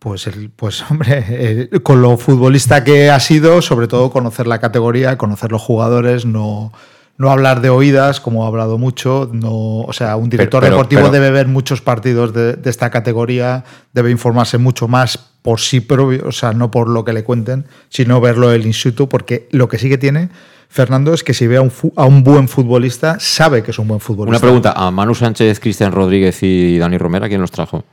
[0.00, 4.58] Pues, el, pues hombre, eh, con lo futbolista que ha sido, sobre todo conocer la
[4.58, 6.72] categoría, conocer los jugadores, no,
[7.16, 9.30] no hablar de oídas, como ha hablado mucho.
[9.32, 12.90] No, o sea, un director pero- deportivo pero- debe ver muchos partidos de, de esta
[12.90, 17.22] categoría, debe informarse mucho más por sí propio, o sea, no por lo que le
[17.22, 20.30] cuenten, sino verlo el in situ, porque lo que sí que tiene
[20.70, 23.86] Fernando es que si ve a un, a un buen futbolista, sabe que es un
[23.86, 24.38] buen futbolista.
[24.38, 27.84] Una pregunta, ¿a Manu Sánchez, Cristian Rodríguez y Dani Romera quién los trajo?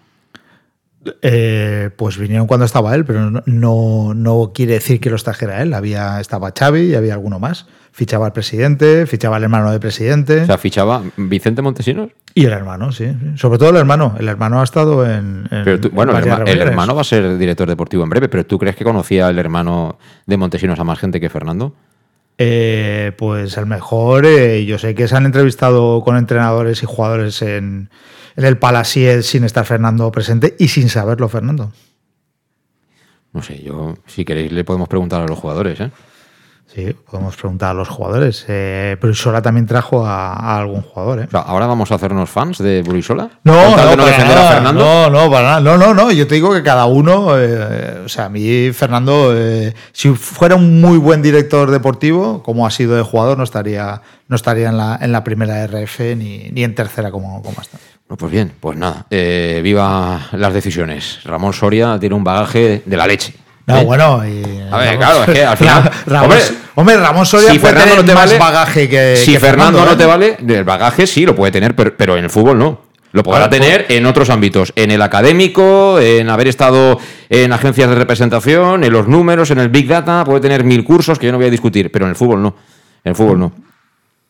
[1.22, 5.62] Eh, pues vinieron cuando estaba él, pero no, no, no quiere decir que los trajera
[5.62, 5.74] él.
[5.74, 7.66] Había, estaba Xavi y había alguno más.
[7.94, 12.10] Fichaba al presidente, fichaba al hermano del presidente O sea, fichaba Vicente Montesinos.
[12.34, 13.06] y el hermano, sí.
[13.36, 14.16] Sobre todo el hermano.
[14.18, 15.46] El hermano ha estado en.
[15.52, 18.30] en- Pero tú- bueno, en el, herma- hermano va a ser director deportivo en breve,
[18.30, 21.76] pero ¿tú crees que conocía el hermano de Montesinos a más gente que Fernando?
[22.38, 27.42] Eh, pues el mejor, eh, yo sé que se han entrevistado con entrenadores y jugadores
[27.42, 27.90] en,
[28.38, 31.72] en el Palaciet sin estar Fernando presente y sin saberlo Fernando.
[33.34, 35.92] No sé, yo, si queréis, le podemos preguntar a los jugadores, ¿eh?
[36.74, 38.46] Sí, podemos preguntar a los jugadores.
[38.48, 41.20] Eh, pero Isola también trajo a, a algún jugador.
[41.20, 41.26] ¿eh?
[41.28, 43.30] O sea, ¿ahora vamos a hacernos fans de Burisola?
[43.44, 44.84] No, ¿Con tal no, de no para defender nada, a Fernando?
[44.84, 45.60] No, no, para nada.
[45.60, 46.12] No, no, no.
[46.14, 50.56] Yo te digo que cada uno, eh, o sea, a mí Fernando, eh, si fuera
[50.56, 54.78] un muy buen director deportivo, como ha sido de jugador, no estaría, no estaría en
[54.78, 57.78] la, en la primera RF ni, ni en tercera como, como está.
[58.08, 59.06] Bueno, pues bien, pues nada.
[59.10, 61.20] eh, viva las decisiones.
[61.26, 63.34] Ramón Soria tiene un bagaje de la leche.
[63.68, 63.84] No, ¿eh?
[63.86, 64.42] bueno, y,
[64.72, 65.92] A ver, claro, es que al final.
[66.06, 66.40] Ra- hombre,
[66.76, 69.16] hombre, Ramón Soria si puede Fernando tener no te más vale, bagaje que.
[69.18, 69.96] si que Fernando, no ¿eh?
[69.96, 72.92] te vale, el bagaje sí lo puede tener, pero, pero en el fútbol no.
[73.14, 76.98] Lo podrá tener en otros ámbitos, en el académico, en haber estado
[77.30, 81.20] en agencias de representación, en los números, en el Big Data, puede tener mil cursos
[81.20, 82.56] que yo no voy a discutir, pero en el fútbol no.
[83.04, 83.52] En el fútbol no.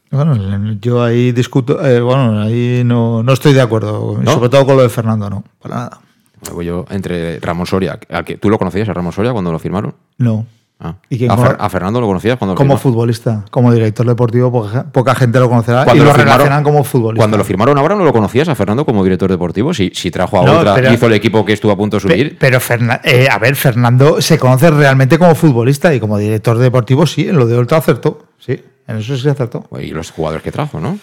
[0.10, 0.36] Bueno,
[0.82, 4.34] yo ahí discuto, eh, bueno, ahí no, no estoy de acuerdo, ¿No?
[4.34, 6.02] sobre todo con lo de Fernando, no, para nada.
[6.46, 9.94] Luego yo, entre Ramón Soria, que, ¿tú lo conocías a Ramón Soria cuando lo firmaron?
[10.18, 10.48] No.
[10.84, 10.96] Ah.
[11.10, 14.84] ¿Y ¿A, Fer- a Fernando lo conocías cuando lo Como futbolista, como director deportivo, poca,
[14.92, 17.22] poca gente lo conocerá y Cuando lo, lo firmaron- relacionan como futbolista.
[17.22, 20.42] Cuando lo firmaron ahora no lo conocías a Fernando como director deportivo, si, si trajo
[20.42, 22.38] a No, otra, pero- hizo el equipo que estuvo a punto de subir.
[22.40, 27.06] pero, Ferna- eh, a ver, Fernando se conoce realmente como futbolista y como director deportivo,
[27.06, 29.68] sí, en lo de Ultra acertó, sí, en eso sí acertó.
[29.80, 30.98] Y los jugadores que trajo, ¿no?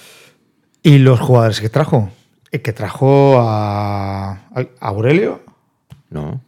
[0.83, 2.11] ¿Y los jugadores que trajo?
[2.51, 5.41] Eh, que trajo a, a Aurelio,
[6.11, 6.41] No.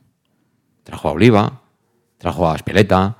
[0.82, 1.60] Trajo a Oliva,
[2.18, 3.16] trajo a Espeleta,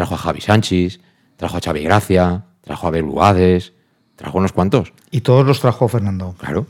[0.00, 0.98] trajo a Javi Sánchez,
[1.36, 3.72] trajo a Xavi Gracia, trajo a Beluades,
[4.16, 4.92] trajo unos cuantos.
[5.10, 6.34] y todos los trajo Fernando.
[6.38, 6.66] Claro.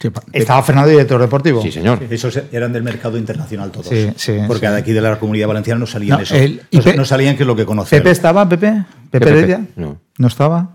[0.00, 0.08] Sí.
[0.32, 1.60] Estaba Fernando director deportivo.
[1.62, 2.02] Sí, señor.
[2.10, 3.86] Esos eran del mercado internacional todos.
[3.88, 4.72] Sí, sí, porque sí.
[4.72, 6.34] de aquí de la comunidad valenciana no salían No, eso.
[6.34, 8.00] el- no, Pe- no salían que es lo que conocían.
[8.00, 8.84] ¿Pepe estaba, Pepe?
[9.10, 9.66] ¿Pepe Pepe, Heredia?
[9.76, 10.00] No.
[10.18, 10.70] ¿No estaba?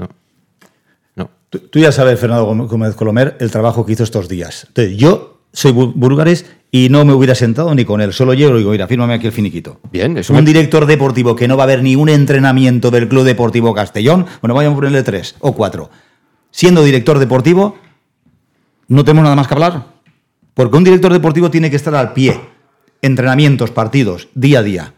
[1.50, 4.64] Tú, tú ya sabes, Fernando Gómez- Gómez Colomer, el trabajo que hizo estos días.
[4.70, 8.14] Entonces, yo soy búlgares y no me hubiera sentado ni con él.
[8.14, 9.80] Solo llego y digo, mira, fírmame aquí el finiquito.
[9.91, 13.08] Bien, eso Un me- director deportivo que no va a haber ni un entrenamiento del
[13.10, 15.89] Club Deportivo Castellón, bueno, vayan a ponerle tres o cuatro.
[16.52, 17.76] Siendo director deportivo,
[18.88, 19.86] no tenemos nada más que hablar.
[20.54, 22.39] Porque un director deportivo tiene que estar al pie.
[23.02, 24.93] Entrenamientos, partidos, día a día.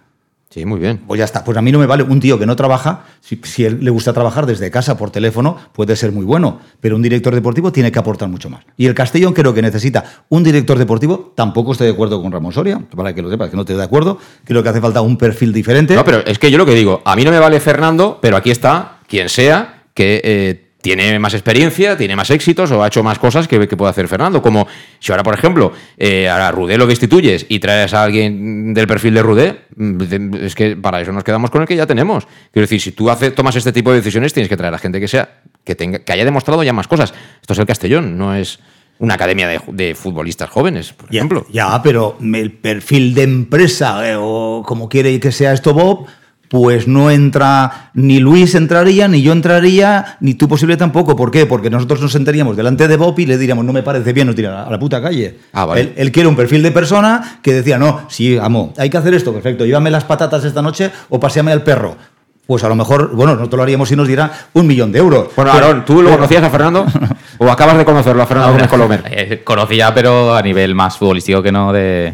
[0.53, 0.99] Sí, muy bien.
[1.07, 1.43] Pues ya está.
[1.43, 3.05] Pues a mí no me vale un tío que no trabaja.
[3.21, 6.59] Si, si él le gusta trabajar desde casa por teléfono, puede ser muy bueno.
[6.79, 8.61] Pero un director deportivo tiene que aportar mucho más.
[8.77, 11.33] Y el Castellón creo que necesita un director deportivo.
[11.33, 13.83] Tampoco estoy de acuerdo con Ramón Soria, para que lo sepas, que no estoy de
[13.83, 14.19] acuerdo.
[14.45, 15.95] Creo que hace falta un perfil diferente.
[15.95, 18.37] No, pero es que yo lo que digo, a mí no me vale Fernando, pero
[18.37, 23.01] aquí está quien sea que eh, tiene más experiencia, tiene más éxitos o ha hecho
[23.03, 24.41] más cosas que, que puede hacer Fernando.
[24.41, 24.67] Como
[24.99, 29.13] si ahora, por ejemplo, eh, a Rudé lo destituyes y traes a alguien del perfil
[29.13, 32.25] de Rudé, mm, es que para eso nos quedamos con el que ya tenemos.
[32.51, 34.99] Quiero decir, si tú hace- tomas este tipo de decisiones, tienes que traer a gente
[34.99, 37.13] que sea que tenga que haya demostrado ya más cosas.
[37.41, 38.59] Esto es el Castellón, no es
[38.99, 41.45] una academia de, de futbolistas jóvenes, por Ya, ejemplo.
[41.51, 46.05] Ya, pero el perfil de empresa, eh, o como quiere que sea esto Bob,
[46.53, 51.15] pues no entra, ni Luis entraría, ni yo entraría, ni tú posible tampoco.
[51.15, 51.47] ¿Por qué?
[51.47, 54.35] Porque nosotros nos sentaríamos delante de Bob y le diríamos, no me parece bien, nos
[54.35, 55.39] tiran a la puta calle.
[55.51, 55.81] Ah, vale.
[55.81, 59.15] él, él quiere un perfil de persona que decía, no, sí, amo, hay que hacer
[59.15, 61.97] esto, perfecto, llévame las patatas esta noche o paseame al perro.
[62.45, 65.29] Pues a lo mejor, bueno, nosotros lo haríamos si nos diera un millón de euros.
[65.35, 66.85] Bueno, Pero- Aarón, ¿tú lo pero- conocías a Fernando?
[67.39, 69.03] ¿O acabas de conocerlo a Fernando Gómez Colomer?
[69.09, 72.13] Eh, conocía, pero a nivel más futbolístico que no de.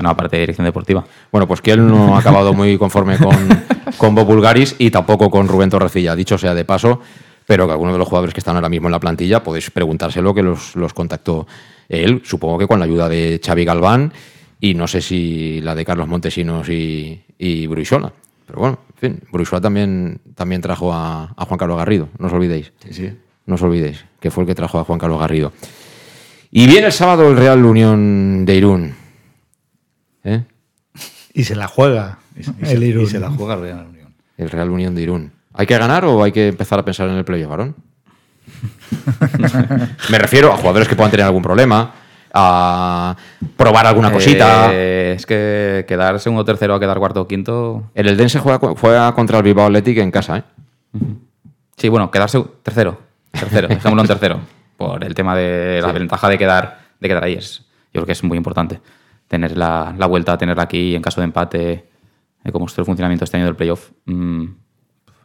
[0.00, 1.04] No, aparte de dirección deportiva.
[1.32, 3.34] Bueno, pues que él no ha acabado muy conforme con,
[3.96, 7.00] con Bob Bulgaris y tampoco con Rubén Torrecilla, dicho sea de paso,
[7.46, 10.34] pero que algunos de los jugadores que están ahora mismo en la plantilla podéis preguntárselo
[10.34, 11.46] que los, los contactó
[11.88, 14.12] él, supongo que con la ayuda de Xavi Galván
[14.60, 18.12] y no sé si la de Carlos Montesinos y, y Bruisola.
[18.46, 22.32] Pero bueno, en fin, Bruisola también, también trajo a, a Juan Carlos Garrido, no os
[22.32, 22.72] olvidéis.
[22.84, 23.12] Sí, sí.
[23.46, 25.52] No os olvidéis, que fue el que trajo a Juan Carlos Garrido.
[26.50, 28.94] Y viene el sábado el Real Unión de Irún.
[30.24, 30.44] ¿Eh?
[31.34, 33.04] Y se la juega Y se- el Irún.
[33.04, 34.14] y se la juega Real Unión.
[34.36, 35.32] El Real Unión de Irún.
[35.54, 37.74] ¿Hay que ganar o hay que empezar a pensar en el playoff, varón?
[40.10, 41.92] Me refiero a jugadores que puedan tener algún problema,
[42.32, 43.16] a
[43.56, 44.70] probar alguna cosita.
[44.72, 47.90] Eh, es que quedar segundo o tercero a quedar cuarto o quinto.
[47.94, 50.42] El Eldense juega, juega contra el Bilbao Athletic en casa, ¿eh?
[51.76, 53.00] Sí, bueno, quedar seg- tercero.
[53.30, 54.40] Tercero, dejémoslo en tercero.
[54.76, 57.34] Por el tema de la ventaja de quedar, de quedar ahí.
[57.34, 57.58] Es,
[57.92, 58.80] yo creo que es muy importante.
[59.28, 61.72] Tener la, la vuelta, tenerla aquí en caso de empate,
[62.44, 63.90] eh, cómo está el funcionamiento este año del playoff.
[64.06, 64.44] Mm,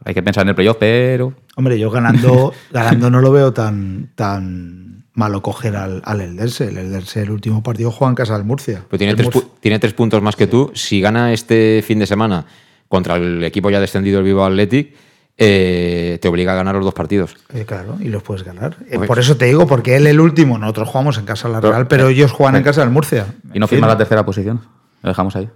[0.04, 1.32] hay que pensar en el playoff, pero.
[1.56, 6.68] Hombre, yo ganando, ganando no lo veo tan, tan malo coger al, al Eldense.
[6.68, 8.84] El Eldense, el último partido, juega en casa del Murcia.
[8.90, 10.70] Pero tiene tres, Murcia- pu- tiene tres puntos más que tú.
[10.74, 12.44] Si gana este fin de semana
[12.88, 14.94] contra el equipo ya descendido, el Bilbao Athletic,
[15.36, 17.36] eh, te obliga a ganar los dos partidos.
[17.52, 18.76] Eh, claro, y los puedes ganar.
[18.88, 21.54] Eh, Pues- por eso te digo, porque él el último, nosotros jugamos en casa de
[21.54, 23.26] la Pero- Real, pero ellos juegan en casa del Murcia.
[23.52, 24.60] Y no firma la tercera posición.
[25.02, 25.48] Lo dejamos ahí.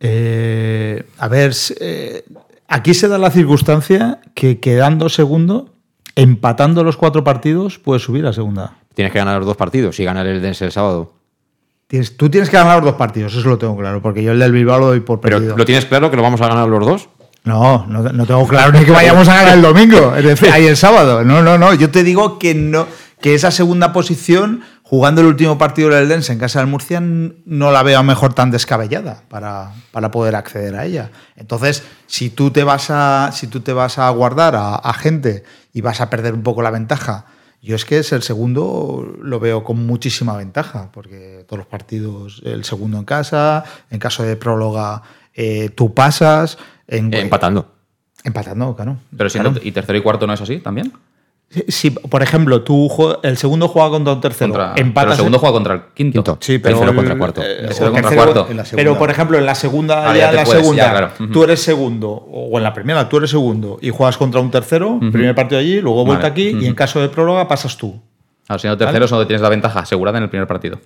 [0.00, 2.24] Eh, a ver, eh,
[2.68, 5.70] aquí se da la circunstancia que quedando segundo,
[6.14, 8.74] empatando los cuatro partidos, puedes subir a segunda.
[8.94, 9.96] Tienes que ganar los dos partidos.
[9.96, 11.14] Si gana el Eldense el sábado.
[11.86, 14.38] Tienes- tú tienes que ganar los dos partidos, eso lo tengo claro, porque yo el
[14.40, 15.56] del Bilbao lo doy por Pero perdido.
[15.56, 17.08] ¿lo tienes claro que lo vamos a ganar los dos?
[17.46, 20.66] No, no, no tengo claro ni que vayamos a ganar el domingo, es decir, ahí
[20.66, 21.22] el sábado.
[21.22, 21.74] No, no, no.
[21.74, 22.88] Yo te digo que no,
[23.20, 27.70] que esa segunda posición, jugando el último partido del Eldense en casa del Murcia, no
[27.70, 31.12] la veo mejor tan descabellada para, para poder acceder a ella.
[31.36, 35.82] Entonces, si tú te vas a, si tú te vas a guardar a, gente y
[35.82, 37.26] vas a perder un poco la ventaja.
[37.62, 42.42] Yo es que es el segundo, lo veo con muchísima ventaja, porque todos los partidos,
[42.44, 46.58] el segundo en casa, en caso de próloga, eh, tú pasas.
[46.88, 47.66] En, Empatando.
[48.24, 48.96] Empatando, claro.
[49.16, 49.66] Pero siendo, Claro.
[49.66, 50.92] ¿Y tercero y cuarto no es así también?
[51.48, 52.90] Si, si, por ejemplo, tú
[53.22, 55.12] el segundo juega contra un tercero, Contra- pero empatas.
[55.12, 56.38] el segundo juega contra el quinto.
[56.40, 57.40] Sí, pero Tercero el- contra cuarto.
[57.42, 58.40] eh, Tercero o contra tercero- cuarto.
[58.46, 58.64] segunda.
[58.74, 61.10] Pero por ejemplo, en la segunda, Ah, ya la puedes, segunda, ya, claro.
[61.20, 61.28] Ujú.
[61.32, 64.98] tú eres segundo, o en la primera, tú eres segundo y juegas contra un tercero,
[64.98, 66.32] primer partido allí, luego vuelta Vale.
[66.32, 68.00] aquí, y en caso de próloga pasas tú.
[68.44, 70.80] Claro, siendo tercero es donde tienes la ventaja asegurada en el primer partido.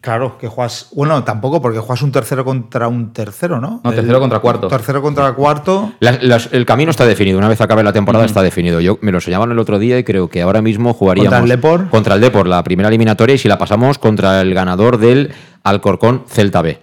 [0.00, 0.90] Claro, que juegas.
[0.94, 3.80] Bueno, tampoco, porque juegas un tercero contra un tercero, ¿no?
[3.82, 4.68] No, tercero contra cuarto.
[4.68, 5.92] Tercero contra cuarto.
[5.98, 7.38] La- las- el camino está definido.
[7.38, 8.80] Una vez acabe la temporada está definido.
[8.80, 11.48] Yo me lo enseñaban el otro día y creo que ahora mismo jugaríamos ¿Contra el
[11.60, 11.88] Depor?
[11.90, 15.32] contra el Depor, la primera eliminatoria y si la pasamos contra el ganador del
[15.64, 16.78] Alcorcón Celta B.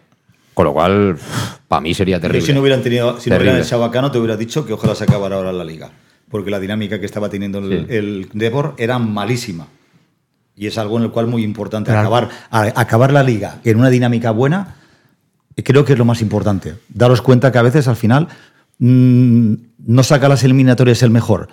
[0.54, 1.18] Con lo cual,
[1.70, 2.46] para mí sería terrible.
[2.46, 5.38] si no hubieran tenido, si no hubieran echado te hubiera dicho que ojalá se acabara
[5.38, 5.90] ahora la liga.
[6.30, 7.96] Porque la dinámica que estaba teniendo el, Sí.
[7.96, 9.68] el Depor era malísima.
[10.56, 11.90] Y es algo en el cual muy importante.
[11.92, 12.02] Claro.
[12.08, 14.76] Acabar, a- acabar la liga en una dinámica buena,
[15.64, 16.76] creo que es lo más importante.
[16.90, 18.28] Daros cuenta que a veces al final
[18.80, 19.54] mm,
[19.88, 21.48] no saca las eliminatorias el mejor.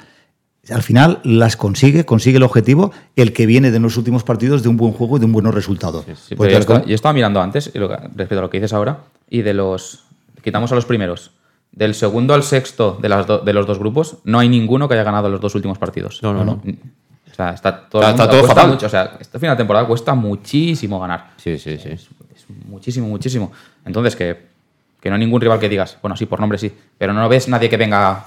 [0.71, 4.69] Al final las consigue, consigue el objetivo, el que viene de los últimos partidos de
[4.69, 6.05] un buen juego y de un buenos resultados.
[6.05, 8.99] Sí, pero yo, estaba, yo estaba mirando antes, respecto a lo que dices ahora,
[9.29, 10.05] y de los.
[10.45, 11.33] Quitamos a los primeros.
[11.73, 14.95] Del segundo al sexto de, las do- de los dos grupos, no hay ninguno que
[14.95, 16.21] haya ganado los dos últimos partidos.
[16.23, 16.53] No, no, no.
[16.53, 16.63] O
[17.43, 18.71] sea, está todo, Está- el mundo- está todo cuesta fatal.
[18.73, 18.87] mucho.
[18.87, 21.31] O sea, este final de temporada cuesta muchísimo ganar.
[21.37, 21.89] Sí, sí, sí.
[21.91, 22.09] Es
[22.67, 23.53] muchísimo, muchísimo.
[23.85, 24.47] Entonces, que,
[25.01, 27.49] que no hay ningún rival que digas, bueno, sí, por nombre sí, pero no ves
[27.49, 28.25] nadie que venga.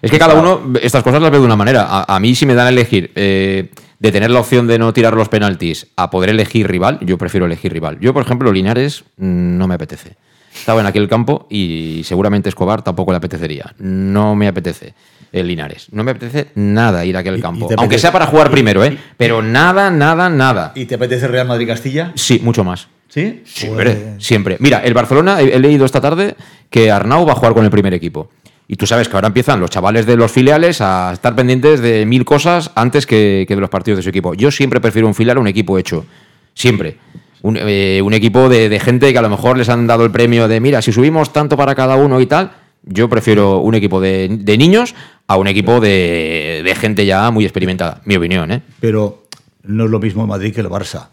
[0.00, 1.86] Es que cada uno estas cosas las ve de una manera.
[1.88, 4.92] A, a mí si me dan a elegir eh, de tener la opción de no
[4.92, 7.98] tirar los penaltis a poder elegir rival, yo prefiero elegir rival.
[8.00, 10.16] Yo, por ejemplo, Linares mm, no me apetece.
[10.58, 13.74] Estaba en aquel campo y seguramente Escobar tampoco le apetecería.
[13.78, 14.94] No me apetece
[15.32, 15.88] el Linares.
[15.92, 17.68] No me apetece nada ir a aquel campo.
[17.76, 18.98] Aunque sea para jugar primero, ¿eh?
[19.16, 20.72] Pero nada, nada, nada.
[20.74, 22.12] ¿Y te apetece Real Madrid-Castilla?
[22.14, 22.88] Sí, mucho más.
[23.08, 23.42] ¿Sí?
[23.46, 24.56] Siempre, siempre.
[24.60, 26.36] Mira, el Barcelona, he, he leído esta tarde
[26.68, 28.30] que Arnau va a jugar con el primer equipo.
[28.70, 32.04] Y tú sabes que ahora empiezan los chavales de los filiales a estar pendientes de
[32.04, 34.34] mil cosas antes que, que de los partidos de su equipo.
[34.34, 36.04] Yo siempre prefiero un filial a un equipo hecho.
[36.52, 36.98] Siempre.
[37.42, 40.10] Un, eh, un equipo de, de gente que a lo mejor les han dado el
[40.10, 42.50] premio de, mira, si subimos tanto para cada uno y tal,
[42.84, 44.94] Yo prefiero un equipo de, de niños
[45.26, 48.62] a un equipo de, de gente ya muy experimentada, mi opinión, ¿eh?
[48.80, 49.24] Pero
[49.64, 51.08] no es lo mismo el Madrid que el Barça.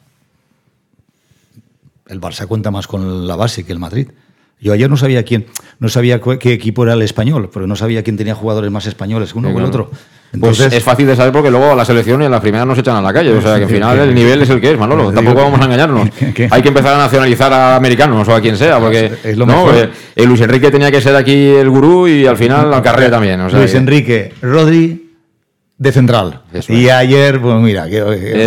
[2.08, 4.08] El Barça cuenta más con la base que el Madrid.
[4.62, 5.48] Yo ayer no sabía quién,
[5.80, 9.34] no sabía qué equipo era el español, porque no sabía quién tenía jugadores más españoles
[9.36, 9.86] uno Sí, que el claro.
[9.86, 9.98] otro.
[10.40, 12.78] Pues es fácil de saber porque luego a la selección y a la primera nos
[12.78, 13.32] echan a la calle.
[13.34, 15.12] O sea que al final el nivel es el que es, Manolo.
[15.12, 16.10] Tampoco vamos a engañarnos.
[16.52, 18.80] Hay que empezar a nacionalizar a americanos o a quien sea.
[18.80, 19.76] Porque Es lo no, mejor.
[19.76, 23.12] eh, eh, Luis Enrique tenía que ser aquí el gurú y al final al carrera
[23.12, 23.40] también.
[23.42, 25.02] O sea Luis que- Enrique, Rodri
[25.78, 26.42] de central.
[26.54, 26.92] Eso y es.
[26.94, 27.98] ayer, pues mira, que,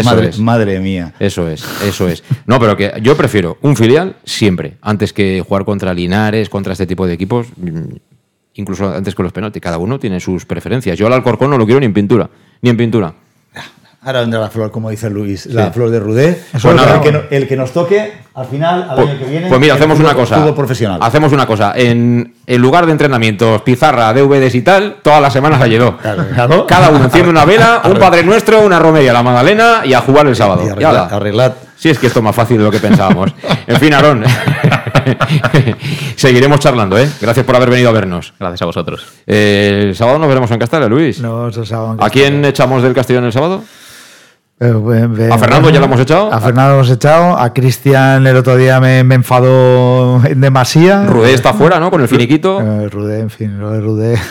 [0.01, 0.39] Eso madre, es.
[0.39, 1.13] madre mía.
[1.21, 2.25] Eso es, eso es.
[2.47, 6.87] No, pero que yo prefiero un filial siempre, antes que jugar contra Linares, contra este
[6.87, 7.49] tipo de equipos,
[8.59, 9.63] incluso antes que los penaltis.
[9.63, 10.99] Cada uno tiene sus preferencias.
[10.99, 12.29] Yo al Alcorcón no lo quiero ni en pintura,
[12.63, 13.13] ni en pintura.
[14.01, 15.71] Ahora vendrá la flor, como dice Luis, la Sí.
[15.75, 16.41] flor de Rudé.
[16.53, 16.95] Pues nada.
[16.95, 19.49] el, que, no- el que nos toque, al final, al Pues, año que viene.
[19.49, 20.55] pues mira, hacemos una cosa.
[20.55, 21.01] Profesional.
[21.03, 21.73] Hacemos una cosa.
[21.75, 25.99] En, en lugar de entrenamientos, pizarra, DVDs y tal, todas las semanas la llenó.
[26.69, 30.29] Cada uno enciende una vela, un Padre Nuestro, una romería, la Magdalena y a jugar
[30.29, 30.63] el sábado.
[30.65, 31.53] Y arreglad- arreglad.
[31.79, 33.33] Sí, es que esto es más fácil de lo que pensábamos.
[33.69, 34.25] En fin, Aarón,
[36.17, 37.09] seguiremos charlando, ¿eh?
[37.21, 38.35] Gracias por haber venido a vernos.
[38.39, 39.07] Gracias a vosotros.
[39.27, 41.21] Eh, el sábado nos veremos en Castella, Luis.
[41.21, 43.63] Nos el sábado en ¿A quién echamos del Castellón el sábado?
[44.61, 45.31] Eh, bien.
[45.31, 46.33] ¿A Fernando ya lo hemos echado?
[46.33, 47.39] A Fernando lo hemos echado.
[47.39, 51.05] A Cristian el otro día me, me enfadó en demasía.
[51.05, 51.93] Rudé está fuera, ¿no?
[51.93, 52.61] Con el finiquito.
[52.61, 54.19] Eh, Rudé, en fin, lo de Rudé.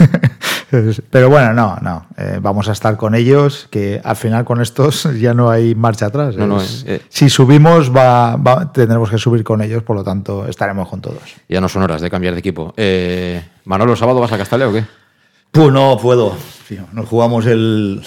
[1.11, 2.07] Pero bueno, no, no.
[2.17, 6.07] Eh, vamos a estar con ellos, que al final con estos ya no hay marcha
[6.07, 6.35] atrás.
[6.35, 10.03] No, no, Es- eh, si subimos, va, va- tendremos que subir con ellos, por lo
[10.03, 11.21] tanto, estaremos con todos.
[11.47, 12.73] Ya no son horas de cambiar de equipo.
[12.77, 14.85] Eh, Manolo, ¿el sábado vas a Castellón o qué?
[15.51, 16.35] Pues no puedo.
[16.93, 18.01] Nos jugamos el.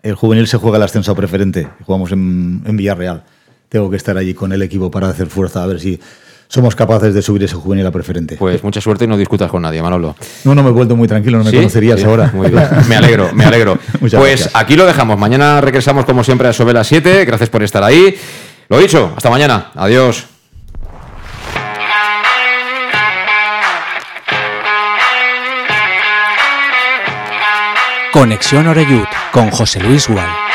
[0.00, 1.68] El juvenil se juega el ascenso preferente.
[1.84, 3.24] Jugamos en, en Villarreal.
[3.68, 6.00] Tengo que estar allí con el equipo para hacer fuerza, a ver si
[6.48, 8.36] somos capaces de subir ese juvenil a preferente.
[8.36, 10.16] Pues mucha suerte y no discutas con nadie, Manolo.
[10.44, 11.56] No, no me he vuelto muy tranquilo, no me ¿Sí?
[11.56, 12.30] conocerías Sí, ahora.
[12.32, 12.64] Muy bien.
[12.88, 13.78] Me alegro, me alegro.
[14.00, 14.50] Muchas pues gracias.
[14.60, 15.18] aquí lo dejamos.
[15.18, 17.24] Mañana regresamos como siempre a sobre las 7.
[17.26, 18.16] Gracias por estar ahí.
[18.68, 19.70] Lo dicho, hasta mañana.
[19.74, 20.26] Adiós.
[28.12, 30.47] Conexión Oreyud con José Luis Gual.